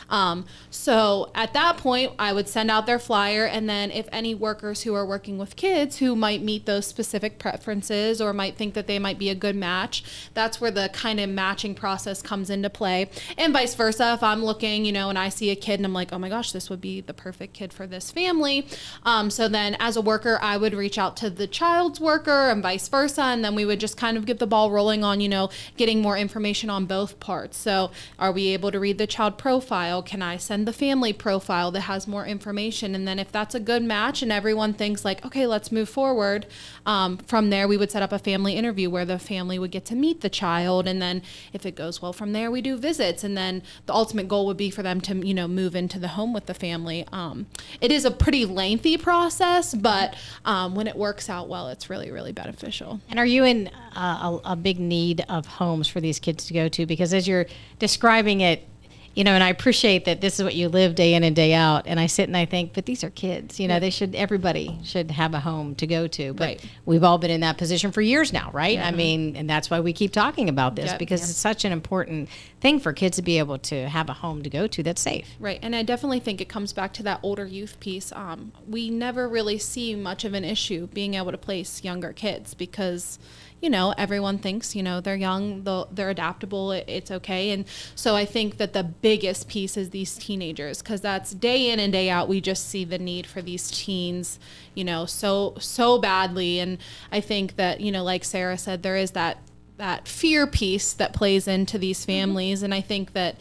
Um, 0.09 0.45
so 0.69 1.31
at 1.33 1.53
that 1.53 1.77
point, 1.77 2.13
I 2.19 2.33
would 2.33 2.47
send 2.47 2.69
out 2.69 2.85
their 2.85 2.99
flyer. 2.99 3.45
And 3.45 3.69
then 3.69 3.91
if 3.91 4.07
any 4.11 4.35
workers 4.35 4.83
who 4.83 4.93
are 4.93 5.05
working 5.05 5.37
with 5.37 5.55
kids 5.55 5.97
who 5.97 6.15
might 6.15 6.41
meet 6.41 6.65
those 6.65 6.85
specific 6.85 7.39
preferences 7.39 8.21
or 8.21 8.33
might 8.33 8.55
think 8.55 8.73
that 8.73 8.87
they 8.87 8.99
might 8.99 9.17
be 9.17 9.29
a 9.29 9.35
good 9.35 9.55
match, 9.55 10.03
that's 10.33 10.61
where 10.61 10.71
the 10.71 10.89
kind 10.93 11.19
of 11.19 11.29
matching 11.29 11.75
process 11.75 12.21
comes 12.21 12.49
into 12.49 12.69
play. 12.69 13.09
And 13.37 13.53
vice 13.53 13.75
versa. 13.75 14.13
If 14.13 14.23
I'm 14.23 14.43
looking, 14.43 14.85
you 14.85 14.91
know, 14.91 15.09
and 15.09 15.17
I 15.17 15.29
see 15.29 15.49
a 15.49 15.55
kid 15.55 15.79
and 15.79 15.85
I'm 15.85 15.93
like, 15.93 16.13
oh 16.13 16.19
my 16.19 16.29
gosh, 16.29 16.51
this 16.51 16.69
would 16.69 16.81
be 16.81 17.01
the 17.01 17.13
perfect 17.13 17.53
kid 17.53 17.73
for 17.73 17.87
this 17.87 18.11
family. 18.11 18.67
Um, 19.03 19.29
so 19.29 19.47
then 19.47 19.75
as 19.79 19.97
a 19.97 20.01
worker, 20.01 20.39
I 20.41 20.57
would 20.57 20.73
reach 20.73 20.97
out 20.97 21.17
to 21.17 21.29
the 21.29 21.47
child's 21.47 21.99
worker 21.99 22.49
and 22.49 22.61
vice 22.61 22.87
versa. 22.87 23.23
And 23.23 23.43
then 23.43 23.55
we 23.55 23.65
would 23.65 23.79
just 23.79 23.97
kind 23.97 24.17
of 24.17 24.25
get 24.25 24.39
the 24.39 24.47
ball 24.47 24.71
rolling 24.71 25.03
on, 25.03 25.19
you 25.21 25.29
know, 25.29 25.49
getting 25.77 26.01
more 26.01 26.17
information 26.17 26.69
on 26.69 26.85
both 26.85 27.19
parts. 27.25 27.57
So 27.57 27.89
are 28.19 28.31
we 28.31 28.49
able 28.49 28.71
to 28.71 28.79
read 28.79 28.99
the 28.99 29.07
child 29.07 29.39
profile? 29.39 30.03
Can 30.03 30.21
I 30.21 30.37
send 30.37 30.67
the 30.67 30.73
family 30.73 31.11
profile 31.11 31.71
that 31.71 31.81
has 31.81 32.07
more 32.07 32.23
information? 32.23 32.93
And 32.93 33.07
then 33.07 33.17
if 33.17 33.31
that's 33.31 33.55
a 33.55 33.59
good 33.59 33.81
match 33.81 34.21
and 34.21 34.31
everyone 34.31 34.73
thinks 34.73 35.03
like, 35.03 35.25
okay, 35.25 35.47
let's 35.47 35.71
move 35.71 35.89
forward, 35.89 36.45
um, 36.85 37.17
from 37.17 37.49
there 37.49 37.67
we 37.67 37.77
would 37.77 37.89
set 37.89 38.03
up 38.03 38.11
a 38.11 38.19
family 38.19 38.53
interview 38.53 38.91
where 38.91 39.05
the 39.05 39.17
family 39.17 39.57
would 39.57 39.71
get 39.71 39.85
to 39.85 39.95
meet 39.95 40.21
the 40.21 40.29
child. 40.29 40.87
And 40.87 41.01
then 41.01 41.23
if 41.51 41.65
it 41.65 41.75
goes 41.75 41.99
well 41.99 42.13
from 42.13 42.31
there, 42.31 42.51
we 42.51 42.61
do 42.61 42.77
visits. 42.77 43.23
And 43.23 43.35
then 43.35 43.63
the 43.87 43.93
ultimate 43.93 44.27
goal 44.27 44.45
would 44.45 44.57
be 44.57 44.69
for 44.69 44.83
them 44.83 45.01
to, 45.01 45.15
you 45.25 45.33
know, 45.33 45.47
move 45.47 45.75
into 45.75 45.97
the 45.97 46.09
home 46.09 46.31
with 46.31 46.45
the 46.45 46.53
family. 46.53 47.07
Um, 47.11 47.47
it 47.81 47.91
is 47.91 48.05
a 48.05 48.11
pretty 48.11 48.45
lengthy 48.45 48.97
process, 48.97 49.73
but 49.73 50.15
um, 50.45 50.75
when 50.75 50.85
it 50.85 50.95
works 50.95 51.27
out 51.27 51.49
well, 51.49 51.69
it's 51.69 51.89
really, 51.89 52.11
really 52.11 52.33
beneficial. 52.33 52.99
And 53.09 53.17
are 53.17 53.25
you 53.25 53.43
in 53.43 53.71
uh, 53.95 54.39
a, 54.45 54.51
a 54.51 54.55
big 54.55 54.79
need 54.79 55.25
of 55.27 55.47
homes 55.47 55.87
for 55.87 55.99
these 55.99 56.19
kids 56.19 56.45
to 56.45 56.53
go 56.53 56.69
to? 56.69 56.85
Because 56.85 57.14
as 57.15 57.27
you're 57.27 57.47
describing 57.79 58.41
it, 58.41 58.67
you 59.15 59.23
know, 59.23 59.31
and 59.31 59.41
I 59.41 59.47
appreciate 59.47 60.03
that 60.05 60.19
this 60.19 60.39
is 60.39 60.43
what 60.43 60.55
you 60.55 60.67
live 60.67 60.93
day 60.93 61.13
in 61.13 61.23
and 61.23 61.33
day 61.33 61.53
out. 61.53 61.83
And 61.87 62.01
I 62.01 62.05
sit 62.05 62.27
and 62.27 62.35
I 62.35 62.43
think, 62.43 62.73
but 62.73 62.85
these 62.85 63.01
are 63.01 63.09
kids. 63.09 63.61
You 63.61 63.69
know, 63.69 63.79
they 63.79 63.89
should 63.89 64.13
everybody 64.13 64.77
should 64.83 65.09
have 65.11 65.33
a 65.33 65.39
home 65.39 65.73
to 65.75 65.87
go 65.87 66.05
to. 66.07 66.33
But 66.33 66.43
Right. 66.43 66.65
we've 66.85 67.01
all 67.03 67.17
been 67.17 67.31
in 67.31 67.39
that 67.39 67.57
position 67.57 67.93
for 67.93 68.01
years 68.01 68.33
now, 68.33 68.49
right? 68.51 68.77
I 68.77 68.91
mean, 68.91 69.37
and 69.37 69.49
that's 69.49 69.69
why 69.69 69.79
we 69.79 69.93
keep 69.93 70.11
talking 70.11 70.49
about 70.49 70.75
this 70.75 70.87
Yep. 70.87 70.99
because 70.99 71.21
it's 71.29 71.39
such 71.39 71.63
an 71.63 71.71
important 71.71 72.27
thing 72.59 72.77
for 72.77 72.91
kids 72.91 73.15
to 73.15 73.21
be 73.21 73.37
able 73.39 73.57
to 73.59 73.87
have 73.87 74.09
a 74.09 74.13
home 74.13 74.43
to 74.43 74.49
go 74.49 74.67
to 74.67 74.83
that's 74.83 74.99
safe. 75.01 75.29
Right, 75.39 75.59
and 75.61 75.73
I 75.77 75.83
definitely 75.83 76.19
think 76.19 76.41
it 76.41 76.49
comes 76.49 76.73
back 76.73 76.91
to 76.95 77.03
that 77.03 77.21
older 77.23 77.45
youth 77.45 77.79
piece. 77.79 78.11
Um, 78.11 78.51
we 78.67 78.89
never 78.89 79.29
really 79.29 79.59
see 79.59 79.95
much 79.95 80.25
of 80.25 80.33
an 80.33 80.43
issue 80.43 80.87
being 80.87 81.13
able 81.13 81.31
to 81.31 81.37
place 81.37 81.85
younger 81.85 82.11
kids 82.11 82.53
because, 82.53 83.17
you 83.61 83.69
know, 83.69 83.93
everyone 83.97 84.37
thinks 84.37 84.75
you 84.75 84.83
know 84.83 85.01
they're 85.01 85.15
young, 85.15 85.63
they're 85.91 86.09
adaptable, 86.09 86.71
it's 86.71 87.11
okay, 87.11 87.51
and 87.51 87.65
so 87.95 88.15
I 88.15 88.25
think 88.25 88.57
that 88.57 88.73
the 88.73 88.83
biggest 88.83 89.47
piece 89.47 89.77
is 89.77 89.89
these 89.89 90.15
teenagers 90.15 90.81
because 90.81 91.01
that's 91.01 91.33
day 91.33 91.69
in 91.69 91.79
and 91.79 91.91
day 91.91 92.09
out. 92.09 92.27
We 92.27 92.41
just 92.41 92.67
see 92.69 92.85
the 92.85 92.99
need 92.99 93.25
for 93.25 93.41
these 93.41 93.71
teens, 93.71 94.39
you 94.73 94.83
know, 94.83 95.05
so 95.05 95.55
so 95.59 95.99
badly, 95.99 96.59
and 96.59 96.77
I 97.11 97.21
think 97.21 97.55
that 97.55 97.81
you 97.81 97.91
know, 97.91 98.03
like 98.03 98.23
Sara 98.23 98.57
said, 98.57 98.83
there 98.83 98.97
is 98.97 99.11
that 99.11 99.37
that 99.77 100.07
fear 100.07 100.47
piece 100.47 100.93
that 100.93 101.13
plays 101.13 101.47
into 101.47 101.77
these 101.77 102.05
families, 102.05 102.63
and 102.63 102.73
I 102.73 102.81
think 102.81 103.13
that. 103.13 103.37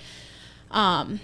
Um, 0.70 1.20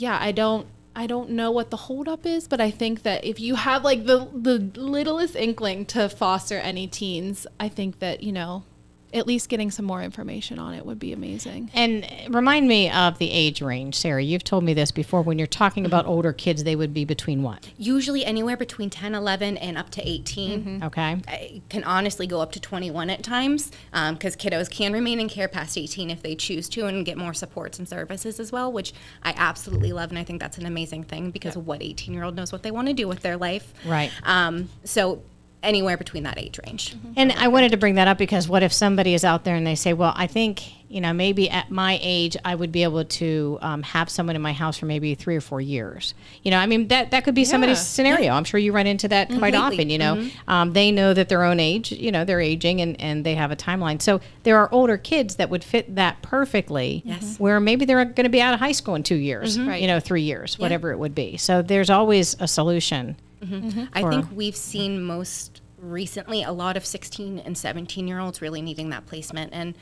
yeah, 0.00 0.18
I 0.20 0.32
don't 0.32 0.66
I 0.94 1.06
don't 1.06 1.30
know 1.30 1.50
what 1.50 1.70
the 1.70 1.76
holdup 1.76 2.26
is, 2.26 2.48
but 2.48 2.60
I 2.60 2.70
think 2.70 3.02
that 3.02 3.24
if 3.24 3.38
you 3.38 3.54
have 3.54 3.84
like 3.84 4.06
the 4.06 4.28
the 4.34 4.58
littlest 4.80 5.36
inkling 5.36 5.86
to 5.86 6.08
foster 6.08 6.58
any 6.58 6.86
teens, 6.86 7.46
I 7.58 7.68
think 7.68 8.00
that, 8.00 8.22
you 8.22 8.32
know, 8.32 8.64
at 9.12 9.26
least 9.26 9.48
getting 9.48 9.70
some 9.70 9.84
more 9.84 10.02
information 10.02 10.58
on 10.58 10.74
it 10.74 10.84
would 10.86 10.98
be 10.98 11.12
amazing. 11.12 11.70
And 11.74 12.06
remind 12.28 12.68
me 12.68 12.90
of 12.90 13.18
the 13.18 13.30
age 13.30 13.60
range, 13.60 13.96
Sara. 13.96 14.22
You've 14.22 14.44
told 14.44 14.64
me 14.64 14.74
this 14.74 14.90
before. 14.90 15.22
When 15.22 15.38
you're 15.38 15.46
talking 15.46 15.84
about 15.86 16.04
mm-hmm. 16.04 16.12
older 16.12 16.32
kids, 16.32 16.64
they 16.64 16.76
would 16.76 16.94
be 16.94 17.04
between 17.04 17.42
what? 17.42 17.68
Usually 17.76 18.24
anywhere 18.24 18.56
between 18.56 18.90
10, 18.90 19.14
11, 19.14 19.56
and 19.56 19.76
up 19.76 19.90
to 19.90 20.08
18. 20.08 20.60
Mm-hmm. 20.60 20.84
Okay. 20.84 21.16
I 21.28 21.62
can 21.68 21.84
honestly 21.84 22.26
go 22.26 22.40
up 22.40 22.52
to 22.52 22.60
21 22.60 23.10
at 23.10 23.22
times 23.22 23.70
um, 23.92 24.14
because 24.14 24.36
kiddos 24.36 24.70
can 24.70 24.92
remain 24.92 25.20
in 25.20 25.28
care 25.28 25.48
past 25.48 25.76
18 25.76 26.10
if 26.10 26.22
they 26.22 26.34
choose 26.34 26.68
to 26.70 26.86
and 26.86 27.04
get 27.04 27.16
more 27.16 27.34
supports 27.34 27.78
and 27.78 27.88
services 27.88 28.40
as 28.40 28.52
well, 28.52 28.72
which 28.72 28.92
I 29.22 29.34
absolutely 29.36 29.92
love. 29.92 30.10
And 30.10 30.18
I 30.18 30.24
think 30.24 30.40
that's 30.40 30.58
an 30.58 30.66
amazing 30.66 31.04
thing 31.04 31.30
because 31.30 31.56
what 31.56 31.82
18 31.82 32.14
year 32.14 32.24
old 32.24 32.36
knows 32.36 32.52
what 32.52 32.62
they 32.62 32.70
want 32.70 32.88
to 32.88 32.94
do 32.94 33.08
with 33.08 33.20
their 33.20 33.36
life. 33.36 33.72
Right. 33.84 34.10
Um, 34.22 34.68
so 34.84 35.22
anywhere 35.62 35.96
between 35.96 36.22
that 36.22 36.38
age 36.38 36.58
range. 36.66 36.96
And 37.16 37.32
I 37.32 37.48
wanted 37.48 37.72
to 37.72 37.76
bring 37.76 37.96
that 37.96 38.08
up 38.08 38.16
because 38.18 38.48
what 38.48 38.62
if 38.62 38.72
somebody 38.72 39.12
is 39.14 39.24
out 39.24 39.44
there 39.44 39.54
and 39.56 39.66
they 39.66 39.74
say, 39.74 39.92
well, 39.92 40.14
I 40.16 40.26
think, 40.26 40.62
you 40.88 41.00
know, 41.02 41.12
maybe 41.12 41.50
at 41.50 41.70
my 41.70 41.98
age, 42.02 42.34
I 42.44 42.54
would 42.54 42.72
be 42.72 42.82
able 42.82 43.04
to 43.04 43.58
um, 43.60 43.82
have 43.82 44.08
someone 44.08 44.36
in 44.36 44.42
my 44.42 44.54
house 44.54 44.78
for 44.78 44.86
maybe 44.86 45.14
three 45.14 45.36
or 45.36 45.40
four 45.42 45.60
years. 45.60 46.14
You 46.42 46.50
know, 46.50 46.56
I 46.58 46.64
mean, 46.66 46.88
that, 46.88 47.10
that 47.10 47.24
could 47.24 47.34
be 47.34 47.44
somebody's 47.44 47.76
Yeah. 47.78 47.82
scenario. 47.84 48.32
I'm 48.32 48.44
sure 48.44 48.58
you 48.58 48.72
run 48.72 48.86
into 48.86 49.06
that 49.08 49.28
quite 49.28 49.52
Completely. 49.52 49.58
often, 49.58 49.90
you 49.90 49.98
know. 49.98 50.30
Um, 50.48 50.72
they 50.72 50.90
know 50.90 51.12
that 51.12 51.28
their 51.28 51.44
own 51.44 51.60
age, 51.60 51.92
you 51.92 52.10
know, 52.10 52.24
they're 52.24 52.40
aging 52.40 52.80
and, 52.80 52.98
and 53.00 53.24
they 53.26 53.34
have 53.34 53.50
a 53.50 53.56
timeline. 53.56 54.00
So 54.00 54.20
there 54.44 54.56
are 54.58 54.68
older 54.72 54.96
kids 54.96 55.36
that 55.36 55.50
would 55.50 55.62
fit 55.62 55.94
that 55.96 56.22
perfectly. 56.22 57.02
Yes. 57.04 57.38
Where 57.38 57.60
maybe 57.60 57.84
they're 57.84 58.04
going 58.06 58.24
to 58.24 58.30
be 58.30 58.40
out 58.40 58.54
of 58.54 58.60
high 58.60 58.72
school 58.72 58.94
in 58.94 59.02
two 59.02 59.14
years, 59.16 59.60
Right. 59.60 59.80
you 59.80 59.86
know, 59.86 60.00
three 60.00 60.22
years, 60.22 60.58
whatever 60.58 60.90
it 60.90 60.98
would 60.98 61.14
be. 61.14 61.36
So 61.36 61.60
there's 61.62 61.90
always 61.90 62.34
a 62.40 62.48
solution. 62.48 63.16
Mm-hmm. 63.42 63.84
I 63.92 64.02
for- 64.02 64.10
think 64.10 64.26
we've 64.32 64.56
seen 64.56 65.02
most 65.02 65.62
recently 65.78 66.42
a 66.42 66.52
lot 66.52 66.76
of 66.76 66.84
16 66.84 67.38
and 67.38 67.56
17 67.56 68.06
year 68.06 68.18
olds 68.18 68.42
really 68.42 68.60
needing 68.60 68.90
that 68.90 69.06
placement 69.06 69.54
and 69.54 69.74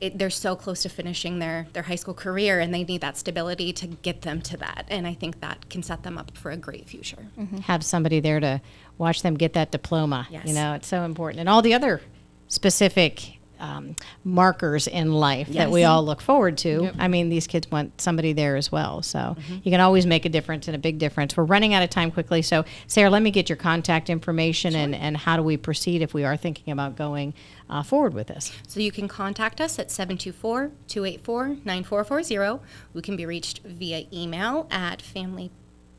it, 0.00 0.18
they're 0.18 0.30
so 0.30 0.56
close 0.56 0.82
to 0.82 0.88
finishing 0.88 1.38
their, 1.38 1.68
their 1.74 1.84
high 1.84 1.94
school 1.94 2.12
career 2.12 2.58
and 2.58 2.74
they 2.74 2.82
need 2.82 3.02
that 3.02 3.16
stability 3.16 3.72
to 3.72 3.86
get 3.86 4.22
them 4.22 4.42
to 4.42 4.56
that 4.56 4.84
and 4.88 5.06
i 5.06 5.14
think 5.14 5.38
that 5.38 5.70
can 5.70 5.80
set 5.80 6.02
them 6.02 6.18
up 6.18 6.36
for 6.36 6.50
a 6.50 6.56
great 6.56 6.88
future 6.88 7.28
mm-hmm. 7.38 7.58
have 7.58 7.84
somebody 7.84 8.18
there 8.18 8.40
to 8.40 8.60
watch 8.98 9.22
them 9.22 9.34
get 9.34 9.52
that 9.54 9.70
diploma. 9.70 10.26
You 10.44 10.54
know, 10.54 10.74
it's 10.74 10.88
so 10.88 11.02
important. 11.02 11.40
And 11.40 11.48
all 11.48 11.62
the 11.62 11.74
other 11.74 12.00
specific 12.48 13.38
um, 13.62 13.96
markers 14.24 14.88
in 14.88 15.12
life 15.12 15.48
that 15.48 15.70
we 15.70 15.84
all 15.84 16.04
look 16.04 16.20
forward 16.20 16.58
to. 16.58 16.90
I 16.98 17.08
mean, 17.08 17.30
these 17.30 17.46
kids 17.46 17.70
want 17.70 17.98
somebody 18.00 18.34
there 18.34 18.56
as 18.56 18.70
well. 18.70 19.02
So 19.02 19.22
Mm-hmm. 19.22 19.54
you 19.62 19.70
can 19.70 19.80
always 19.80 20.04
make 20.04 20.24
a 20.24 20.28
difference 20.28 20.68
and 20.68 20.74
a 20.74 20.78
big 20.78 20.98
difference. 20.98 21.36
We're 21.36 21.44
running 21.44 21.74
out 21.74 21.82
of 21.82 21.90
time 21.90 22.10
quickly. 22.10 22.42
So, 22.42 22.64
Sara, 22.86 23.08
let 23.08 23.22
me 23.22 23.30
get 23.30 23.48
your 23.48 23.56
contact 23.56 24.10
information 24.10 24.74
and, 24.74 24.94
and 24.94 25.16
how 25.16 25.36
do 25.36 25.42
we 25.42 25.56
proceed 25.56 26.02
if 26.02 26.12
we 26.12 26.24
are 26.24 26.36
thinking 26.36 26.72
about 26.72 26.96
going 26.96 27.34
uh, 27.70 27.82
forward 27.82 28.14
with 28.14 28.26
this? 28.26 28.52
so 28.66 28.80
you 28.80 28.92
can 28.92 29.08
contact 29.08 29.60
us 29.60 29.78
at 29.78 29.88
724-284-9440 29.88 32.60
we 32.94 33.02
can 33.02 33.16
be 33.16 33.26
reached 33.26 33.60
via 33.64 34.06
email 34.12 34.66
at 34.70 35.00
family 35.00 35.50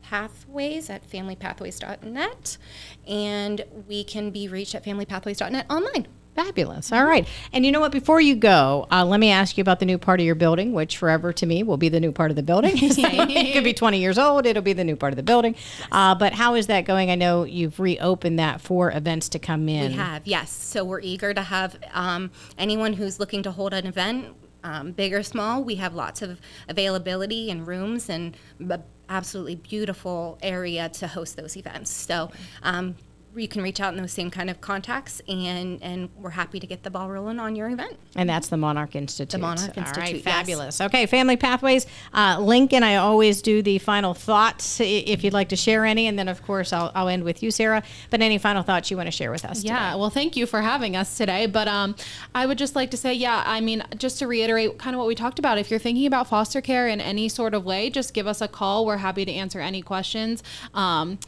pathways 0.02 0.90
at 0.90 1.08
familypathways.net 1.08 2.58
and 3.06 3.64
we 3.88 4.04
can 4.04 4.30
be 4.30 4.48
reached 4.48 4.74
at 4.74 4.84
familypathways.net 4.84 5.66
online 5.70 6.06
Fabulous. 6.34 6.92
All 6.92 7.04
right. 7.04 7.28
And 7.52 7.64
you 7.64 7.70
know 7.70 7.78
what? 7.80 7.92
Before 7.92 8.20
you 8.20 8.34
go, 8.34 8.88
uh, 8.90 9.04
let 9.04 9.20
me 9.20 9.30
ask 9.30 9.56
you 9.56 9.62
about 9.62 9.78
the 9.78 9.86
new 9.86 9.98
part 9.98 10.18
of 10.18 10.26
your 10.26 10.34
building, 10.34 10.72
which 10.72 10.96
forever 10.96 11.32
to 11.32 11.46
me 11.46 11.62
will 11.62 11.76
be 11.76 11.88
the 11.88 12.00
new 12.00 12.10
part 12.10 12.30
of 12.30 12.36
the 12.36 12.42
building. 12.42 12.72
it 12.76 13.52
could 13.52 13.62
be 13.62 13.72
20 13.72 14.00
years 14.00 14.18
old. 14.18 14.44
It'll 14.44 14.62
be 14.62 14.72
the 14.72 14.82
new 14.82 14.96
part 14.96 15.12
of 15.12 15.16
the 15.16 15.22
building. 15.22 15.54
Uh, 15.92 16.14
but 16.16 16.32
how 16.32 16.54
is 16.54 16.66
that 16.66 16.86
going? 16.86 17.10
I 17.10 17.14
know 17.14 17.44
you've 17.44 17.78
reopened 17.78 18.40
that 18.40 18.60
for 18.60 18.90
events 18.90 19.28
to 19.30 19.38
come 19.38 19.68
in. 19.68 19.92
We 19.92 19.96
have, 19.96 20.26
yes. 20.26 20.50
So 20.50 20.84
we're 20.84 21.00
eager 21.00 21.32
to 21.32 21.42
have 21.42 21.76
um, 21.92 22.32
anyone 22.58 22.94
who's 22.94 23.20
looking 23.20 23.44
to 23.44 23.52
hold 23.52 23.72
an 23.72 23.86
event, 23.86 24.34
um, 24.64 24.90
big 24.90 25.12
or 25.12 25.22
small. 25.22 25.62
We 25.62 25.76
have 25.76 25.94
lots 25.94 26.20
of 26.20 26.40
availability 26.68 27.50
and 27.50 27.64
rooms 27.64 28.08
and 28.08 28.36
a 28.68 28.80
absolutely 29.08 29.56
beautiful 29.56 30.38
area 30.42 30.88
to 30.88 31.06
host 31.06 31.36
those 31.36 31.56
events. 31.56 31.90
So 31.90 32.30
um, 32.62 32.96
you 33.36 33.48
can 33.48 33.62
reach 33.62 33.80
out 33.80 33.94
in 33.94 34.00
those 34.00 34.12
same 34.12 34.30
kind 34.30 34.50
of 34.50 34.60
contacts, 34.60 35.20
and 35.28 35.82
and 35.82 36.08
we're 36.18 36.30
happy 36.30 36.60
to 36.60 36.66
get 36.66 36.82
the 36.82 36.90
ball 36.90 37.10
rolling 37.10 37.38
on 37.38 37.56
your 37.56 37.68
event. 37.70 37.98
And 38.16 38.28
that's 38.28 38.48
the 38.48 38.56
Monarch 38.56 38.94
Institute. 38.94 39.30
The 39.30 39.38
Monarch 39.38 39.76
All 39.76 39.82
right, 39.82 39.88
Institute, 39.88 40.24
yes. 40.24 40.24
fabulous. 40.24 40.80
Okay, 40.80 41.06
Family 41.06 41.36
Pathways. 41.36 41.86
Uh, 42.12 42.38
Lincoln, 42.40 42.82
I 42.82 42.96
always 42.96 43.42
do 43.42 43.62
the 43.62 43.78
final 43.78 44.14
thoughts 44.14 44.80
if 44.80 45.24
you'd 45.24 45.32
like 45.32 45.48
to 45.50 45.56
share 45.56 45.84
any. 45.84 46.06
And 46.06 46.18
then, 46.18 46.28
of 46.28 46.42
course, 46.42 46.72
I'll, 46.72 46.92
I'll 46.94 47.08
end 47.08 47.24
with 47.24 47.42
you, 47.42 47.50
Sara. 47.50 47.82
But 48.10 48.20
any 48.20 48.38
final 48.38 48.62
thoughts 48.62 48.90
you 48.90 48.96
want 48.96 49.06
to 49.06 49.12
share 49.12 49.30
with 49.30 49.44
us? 49.44 49.64
Yeah, 49.64 49.90
today? 49.90 50.00
well, 50.00 50.10
thank 50.10 50.36
you 50.36 50.46
for 50.46 50.62
having 50.62 50.96
us 50.96 51.16
today. 51.16 51.46
But 51.46 51.68
um, 51.68 51.96
I 52.34 52.46
would 52.46 52.58
just 52.58 52.76
like 52.76 52.90
to 52.92 52.96
say, 52.96 53.12
yeah, 53.12 53.42
I 53.46 53.60
mean, 53.60 53.82
just 53.96 54.18
to 54.20 54.26
reiterate 54.26 54.78
kind 54.78 54.94
of 54.94 54.98
what 54.98 55.08
we 55.08 55.14
talked 55.14 55.38
about, 55.38 55.58
if 55.58 55.70
you're 55.70 55.80
thinking 55.80 56.06
about 56.06 56.28
foster 56.28 56.60
care 56.60 56.88
in 56.88 57.00
any 57.00 57.28
sort 57.28 57.54
of 57.54 57.64
way, 57.64 57.90
just 57.90 58.14
give 58.14 58.26
us 58.26 58.40
a 58.40 58.48
call. 58.48 58.86
We're 58.86 58.98
happy 58.98 59.24
to 59.24 59.32
answer 59.32 59.60
any 59.60 59.82
questions. 59.82 60.42
Um, 60.72 61.18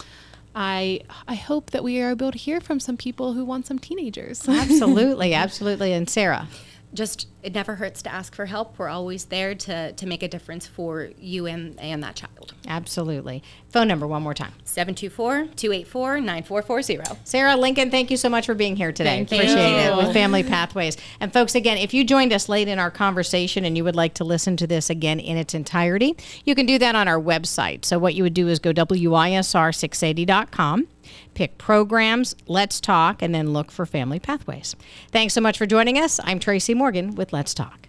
I 0.57 1.01
I 1.29 1.35
hope 1.35 1.71
that 1.71 1.85
we 1.85 2.01
are 2.01 2.11
able 2.11 2.33
to 2.33 2.38
hear 2.38 2.61
from 2.62 2.81
some 2.81 2.97
people 2.97 3.35
who 3.35 3.45
want 3.45 3.66
some 3.66 3.79
teenagers. 3.79 4.49
Absolutely, 4.49 5.35
absolutely. 5.35 5.92
And 5.92 6.09
Sara. 6.09 6.49
Just 6.96 7.28
it 7.42 7.54
never 7.54 7.76
hurts 7.76 8.02
to 8.02 8.12
ask 8.12 8.35
for 8.35 8.46
help. 8.46 8.78
We're 8.78 8.88
always 8.88 9.26
there 9.26 9.54
to 9.54 9.92
to 9.92 10.06
make 10.06 10.22
a 10.22 10.28
difference 10.28 10.66
for 10.66 11.11
you 11.18 11.46
and 11.46 11.78
and 11.78 12.02
that 12.02 12.16
child. 12.16 12.54
Absolutely. 12.66 13.42
Phone 13.68 13.88
number 13.88 14.06
one 14.06 14.22
more 14.22 14.35
time. 14.35 14.52
724-284-9440. 14.64 17.18
Sara 17.24 17.56
Lincoln, 17.56 17.90
thank 17.90 18.11
you 18.11 18.16
so 18.16 18.28
much 18.28 18.46
for 18.46 18.54
being 18.54 18.76
here 18.76 18.92
today. 18.92 19.24
Thank 19.24 19.42
Appreciate 19.42 19.85
you. 19.85 19.92
it 19.92 19.96
with 19.96 20.12
Family 20.12 20.42
Pathways. 20.42 20.96
And 21.20 21.32
folks, 21.32 21.54
again, 21.54 21.78
if 21.78 21.94
you 21.94 22.04
joined 22.04 22.32
us 22.32 22.48
late 22.48 22.68
in 22.68 22.78
our 22.78 22.90
conversation 22.90 23.64
and 23.64 23.76
you 23.76 23.85
would 23.85 23.96
like 23.96 24.14
to 24.14 24.24
listen 24.24 24.56
to 24.56 24.66
this 24.66 24.90
again 24.90 25.20
in 25.20 25.37
its 25.37 25.54
entirety, 25.54 26.16
you 26.44 26.54
can 26.54 26.66
do 26.66 26.78
that 26.78 26.94
on 26.94 27.06
our 27.06 27.20
website. 27.20 27.85
So 27.85 27.98
what 27.98 28.14
you 28.14 28.22
would 28.22 28.35
do 28.35 28.48
is 28.48 28.59
go 28.59 28.72
wisr680.com, 28.72 30.88
pick 31.37 31.59
programs, 31.59 32.35
let's 32.49 32.81
talk, 32.81 33.22
and 33.22 33.33
then 33.33 33.53
look 33.53 33.70
for 33.70 33.87
Family 33.87 34.18
Pathways. 34.18 34.75
Thanks 35.12 35.35
so 35.35 35.40
much 35.40 35.59
for 35.59 35.66
joining 35.66 35.99
us. 35.99 36.18
I'm 36.25 36.40
Tracy 36.40 36.75
Morgan 36.75 37.14
with 37.14 37.33
Let's 37.33 37.53
Talk. 37.55 37.88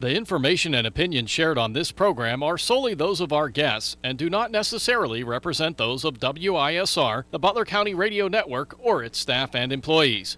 The 0.00 0.14
information 0.14 0.74
and 0.74 0.86
opinions 0.86 1.30
shared 1.30 1.56
on 1.56 1.72
this 1.72 1.92
program 1.92 2.42
are 2.42 2.58
solely 2.58 2.92
those 2.92 3.20
of 3.20 3.32
our 3.32 3.48
guests 3.48 3.96
and 4.02 4.18
do 4.18 4.28
not 4.28 4.50
necessarily 4.50 5.22
represent 5.22 5.78
those 5.78 6.04
of 6.04 6.18
WISR, 6.18 7.24
the 7.30 7.38
Butler 7.38 7.64
County 7.64 7.94
Radio 7.94 8.26
Network, 8.26 8.74
or 8.80 9.04
its 9.04 9.18
staff 9.18 9.54
and 9.54 9.72
employees. 9.72 10.36